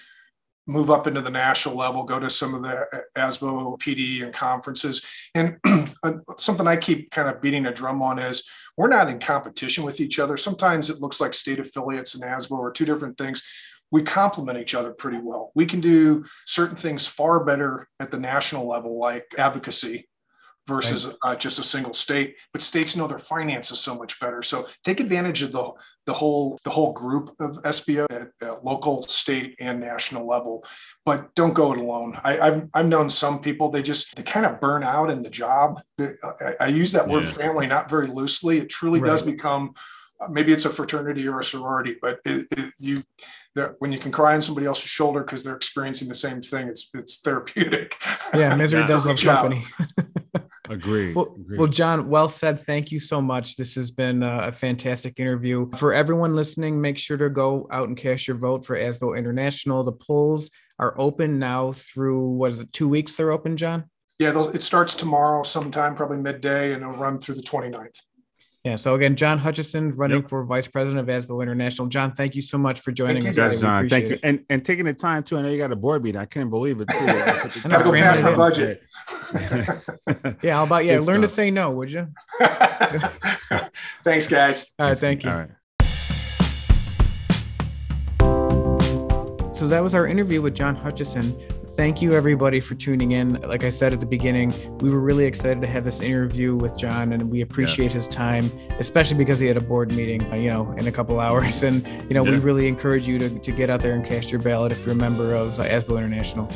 move 0.68 0.88
up 0.88 1.08
into 1.08 1.20
the 1.20 1.30
national 1.30 1.74
level, 1.74 2.04
go 2.04 2.20
to 2.20 2.30
some 2.30 2.54
of 2.54 2.62
the 2.62 2.78
uh, 2.78 3.00
ASBO 3.16 3.76
PD 3.80 4.22
and 4.22 4.32
conferences. 4.32 5.04
And 5.34 5.58
uh, 6.04 6.12
something 6.38 6.68
I 6.68 6.76
keep 6.76 7.10
kind 7.10 7.28
of 7.28 7.42
beating 7.42 7.66
a 7.66 7.74
drum 7.74 8.02
on 8.02 8.20
is 8.20 8.48
we're 8.76 8.88
not 8.88 9.08
in 9.08 9.18
competition 9.18 9.82
with 9.82 10.00
each 10.00 10.20
other. 10.20 10.36
Sometimes 10.36 10.90
it 10.90 11.00
looks 11.00 11.20
like 11.20 11.34
state 11.34 11.58
affiliates 11.58 12.14
and 12.14 12.22
ASBO 12.22 12.58
are 12.60 12.70
two 12.70 12.84
different 12.84 13.18
things 13.18 13.42
we 13.96 14.02
complement 14.02 14.58
each 14.58 14.74
other 14.74 14.92
pretty 14.92 15.16
well. 15.16 15.52
We 15.54 15.64
can 15.64 15.80
do 15.80 16.26
certain 16.44 16.76
things 16.76 17.06
far 17.06 17.42
better 17.42 17.88
at 17.98 18.10
the 18.10 18.18
national 18.18 18.68
level, 18.68 18.98
like 18.98 19.24
advocacy 19.38 20.06
versus 20.66 21.06
right. 21.06 21.16
uh, 21.24 21.34
just 21.34 21.58
a 21.58 21.62
single 21.62 21.94
state. 21.94 22.36
But 22.52 22.60
states 22.60 22.94
know 22.94 23.06
their 23.06 23.18
finances 23.18 23.80
so 23.80 23.96
much 23.96 24.20
better. 24.20 24.42
So 24.42 24.68
take 24.84 25.00
advantage 25.00 25.40
of 25.42 25.52
the 25.52 25.70
the 26.04 26.12
whole 26.12 26.58
the 26.62 26.68
whole 26.68 26.92
group 26.92 27.30
of 27.40 27.62
SBO 27.62 28.04
at, 28.10 28.46
at 28.46 28.66
local, 28.66 29.02
state, 29.04 29.56
and 29.60 29.80
national 29.80 30.26
level. 30.26 30.62
But 31.06 31.34
don't 31.34 31.54
go 31.54 31.72
it 31.72 31.78
alone. 31.78 32.20
I, 32.22 32.34
have 32.34 32.68
I've 32.74 32.88
known 32.88 33.08
some 33.08 33.40
people 33.40 33.70
they 33.70 33.82
just 33.82 34.14
they 34.14 34.24
kind 34.24 34.44
of 34.44 34.60
burn 34.60 34.82
out 34.82 35.08
in 35.08 35.22
the 35.22 35.30
job. 35.30 35.80
They, 35.96 36.10
I, 36.42 36.52
I, 36.60 36.66
use 36.66 36.92
that 36.92 37.08
word 37.08 37.28
yeah. 37.28 37.32
family 37.32 37.66
not 37.66 37.88
very 37.88 38.08
loosely. 38.08 38.58
It 38.58 38.68
truly 38.68 39.00
right. 39.00 39.08
does 39.08 39.22
become 39.22 39.72
maybe 40.30 40.52
it's 40.52 40.64
a 40.64 40.70
fraternity 40.70 41.26
or 41.28 41.40
a 41.40 41.44
sorority, 41.44 41.96
but 42.00 42.20
it, 42.24 42.46
it, 42.52 42.72
you 42.78 43.02
when 43.78 43.92
you 43.92 43.98
can 43.98 44.12
cry 44.12 44.34
on 44.34 44.42
somebody 44.42 44.66
else's 44.66 44.90
shoulder 44.90 45.20
because 45.20 45.42
they're 45.42 45.56
experiencing 45.56 46.08
the 46.08 46.14
same 46.14 46.42
thing, 46.42 46.68
it's 46.68 46.90
it's 46.94 47.20
therapeutic. 47.20 47.96
Yeah, 48.34 48.54
misery 48.54 48.80
yeah. 48.80 48.86
does 48.94 49.06
love 49.06 49.18
company. 49.18 49.66
Agree. 50.68 51.14
Well, 51.14 51.34
Agreed. 51.38 51.58
well, 51.58 51.68
John, 51.68 52.08
well 52.08 52.28
said. 52.28 52.64
Thank 52.66 52.90
you 52.90 52.98
so 52.98 53.22
much. 53.22 53.56
This 53.56 53.76
has 53.76 53.90
been 53.90 54.22
uh, 54.22 54.46
a 54.46 54.52
fantastic 54.52 55.20
interview. 55.20 55.70
For 55.76 55.92
everyone 55.92 56.34
listening, 56.34 56.80
make 56.80 56.98
sure 56.98 57.16
to 57.16 57.30
go 57.30 57.68
out 57.70 57.88
and 57.88 57.96
cast 57.96 58.26
your 58.26 58.36
vote 58.36 58.64
for 58.64 58.76
ASBO 58.76 59.16
International. 59.16 59.84
The 59.84 59.92
polls 59.92 60.50
are 60.78 60.98
open 60.98 61.38
now 61.38 61.72
through 61.72 62.30
what 62.30 62.50
is 62.50 62.60
it? 62.60 62.72
Two 62.72 62.88
weeks 62.88 63.16
they're 63.16 63.30
open, 63.30 63.56
John. 63.56 63.84
Yeah, 64.18 64.48
it 64.54 64.62
starts 64.62 64.94
tomorrow 64.94 65.42
sometime, 65.42 65.94
probably 65.94 66.16
midday, 66.16 66.72
and 66.72 66.82
it'll 66.82 66.96
run 66.96 67.18
through 67.18 67.34
the 67.34 67.42
29th. 67.42 68.00
Yeah. 68.66 68.74
So 68.74 68.96
again, 68.96 69.14
John 69.14 69.38
Hutchison 69.38 69.90
running 69.90 70.22
yep. 70.22 70.28
for 70.28 70.42
vice 70.42 70.66
president 70.66 71.08
of 71.08 71.14
ASBO 71.14 71.40
International. 71.40 71.86
John, 71.86 72.14
thank 72.14 72.34
you 72.34 72.42
so 72.42 72.58
much 72.58 72.80
for 72.80 72.90
joining 72.90 73.22
thank 73.22 73.38
us. 73.38 73.52
Yes, 73.52 73.60
John. 73.60 73.88
Thank 73.88 74.08
you. 74.08 74.18
And 74.24 74.44
and 74.50 74.64
taking 74.64 74.86
the 74.86 74.92
time 74.92 75.22
too. 75.22 75.38
I 75.38 75.42
know 75.42 75.50
you 75.50 75.56
got 75.56 75.70
a 75.70 75.76
board 75.76 76.02
meeting. 76.02 76.20
I 76.20 76.24
couldn't 76.24 76.50
believe 76.50 76.80
it 76.80 76.88
too. 76.88 76.96
I 76.98 77.44
gotta 77.68 77.84
go 77.84 77.92
past 77.92 78.24
my 78.24 78.34
budget. 78.34 78.82
yeah. 80.42 80.54
How 80.56 80.64
about 80.64 80.84
yeah? 80.84 80.98
learn 80.98 81.20
to 81.22 81.28
say 81.28 81.52
no, 81.52 81.70
would 81.70 81.92
you? 81.92 82.08
Thanks, 84.02 84.26
guys. 84.26 84.74
All 84.80 84.88
right. 84.88 84.98
Thank 84.98 85.22
you. 85.22 85.30
All 85.30 85.36
right. 85.36 85.50
So 89.56 89.68
that 89.68 89.80
was 89.80 89.94
our 89.94 90.08
interview 90.08 90.42
with 90.42 90.56
John 90.56 90.74
Hutchison. 90.74 91.38
Thank 91.76 92.00
you, 92.00 92.14
everybody, 92.14 92.60
for 92.60 92.74
tuning 92.74 93.12
in. 93.12 93.34
Like 93.34 93.62
I 93.62 93.68
said 93.68 93.92
at 93.92 94.00
the 94.00 94.06
beginning, 94.06 94.50
we 94.78 94.88
were 94.88 94.98
really 94.98 95.26
excited 95.26 95.60
to 95.60 95.66
have 95.66 95.84
this 95.84 96.00
interview 96.00 96.56
with 96.56 96.74
John, 96.78 97.12
and 97.12 97.30
we 97.30 97.42
appreciate 97.42 97.92
yes. 97.92 97.92
his 97.92 98.08
time, 98.08 98.50
especially 98.78 99.18
because 99.18 99.38
he 99.38 99.46
had 99.46 99.58
a 99.58 99.60
board 99.60 99.92
meeting, 99.92 100.22
uh, 100.32 100.36
you 100.36 100.48
know, 100.48 100.72
in 100.72 100.86
a 100.86 100.92
couple 100.92 101.20
hours. 101.20 101.62
And 101.66 101.86
you 102.08 102.14
know, 102.14 102.24
yeah. 102.24 102.32
we 102.32 102.36
really 102.36 102.68
encourage 102.68 103.08
you 103.08 103.18
to, 103.18 103.28
to 103.28 103.52
get 103.52 103.70
out 103.70 103.82
there 103.82 103.94
and 103.94 104.04
cast 104.04 104.30
your 104.30 104.40
ballot 104.40 104.72
if 104.72 104.84
you're 104.86 104.94
a 104.94 104.98
member 104.98 105.34
of 105.34 105.58
uh, 105.58 105.64
ASBO 105.64 105.98
International. 105.98 106.46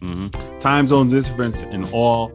Mm-hmm. 0.00 0.58
Time 0.58 0.86
zone 0.86 1.08
difference 1.08 1.62
in 1.62 1.84
all. 1.92 2.32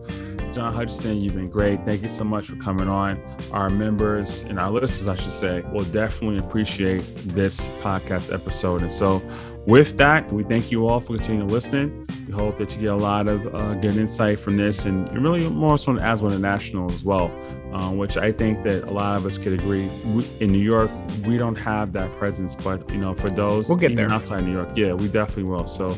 John 0.51 0.73
Hutchison, 0.73 1.19
you've 1.19 1.35
been 1.35 1.49
great. 1.49 1.83
Thank 1.83 2.01
you 2.01 2.07
so 2.07 2.23
much 2.23 2.47
for 2.47 2.55
coming 2.55 2.87
on. 2.87 3.21
Our 3.51 3.69
members 3.69 4.43
and 4.43 4.57
our 4.57 4.71
listeners, 4.71 5.07
I 5.07 5.15
should 5.15 5.31
say, 5.31 5.61
will 5.71 5.83
definitely 5.83 6.39
appreciate 6.39 7.01
this 7.25 7.67
podcast 7.81 8.33
episode. 8.33 8.81
And 8.81 8.91
so, 8.91 9.21
with 9.65 9.97
that, 9.97 10.31
we 10.31 10.43
thank 10.43 10.71
you 10.71 10.87
all 10.87 10.99
for 10.99 11.15
continuing 11.15 11.47
to 11.47 11.53
listen. 11.53 12.07
We 12.27 12.33
hope 12.33 12.57
that 12.57 12.75
you 12.75 12.81
get 12.81 12.91
a 12.91 12.95
lot 12.95 13.27
of 13.27 13.53
uh, 13.53 13.73
good 13.75 13.97
insight 13.97 14.39
from 14.39 14.57
this 14.57 14.85
and 14.85 15.11
really 15.21 15.47
more 15.49 15.77
so 15.77 15.97
as 15.97 16.21
one 16.21 16.33
of 16.33 16.41
national 16.41 16.91
as 16.91 17.03
well, 17.03 17.31
um, 17.73 17.97
which 17.97 18.17
I 18.17 18.31
think 18.31 18.63
that 18.63 18.83
a 18.83 18.91
lot 18.91 19.17
of 19.17 19.25
us 19.25 19.37
could 19.37 19.53
agree. 19.53 19.87
We, 20.05 20.27
in 20.39 20.51
New 20.51 20.59
York, 20.59 20.91
we 21.25 21.37
don't 21.37 21.55
have 21.55 21.93
that 21.93 22.15
presence, 22.17 22.55
but 22.55 22.89
you 22.89 22.97
know, 22.97 23.13
for 23.13 23.29
those 23.29 23.69
we'll 23.69 23.77
get 23.77 23.95
there. 23.95 24.09
outside 24.11 24.43
New 24.43 24.53
York, 24.53 24.69
yeah, 24.75 24.93
we 24.93 25.07
definitely 25.07 25.43
will. 25.43 25.67
So 25.67 25.89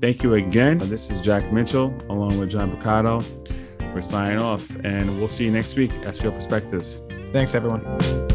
thank 0.00 0.22
you 0.22 0.34
again. 0.34 0.78
This 0.78 1.10
is 1.10 1.20
Jack 1.20 1.52
Mitchell 1.52 1.94
along 2.08 2.38
with 2.38 2.50
John 2.50 2.76
Picado. 2.76 3.24
We're 3.94 4.02
signing 4.02 4.42
off 4.42 4.68
and 4.84 5.18
we'll 5.18 5.28
see 5.28 5.44
you 5.44 5.50
next 5.50 5.76
week. 5.76 5.90
SBO 6.02 6.34
Perspectives. 6.34 7.02
Thanks, 7.32 7.54
everyone. 7.54 8.25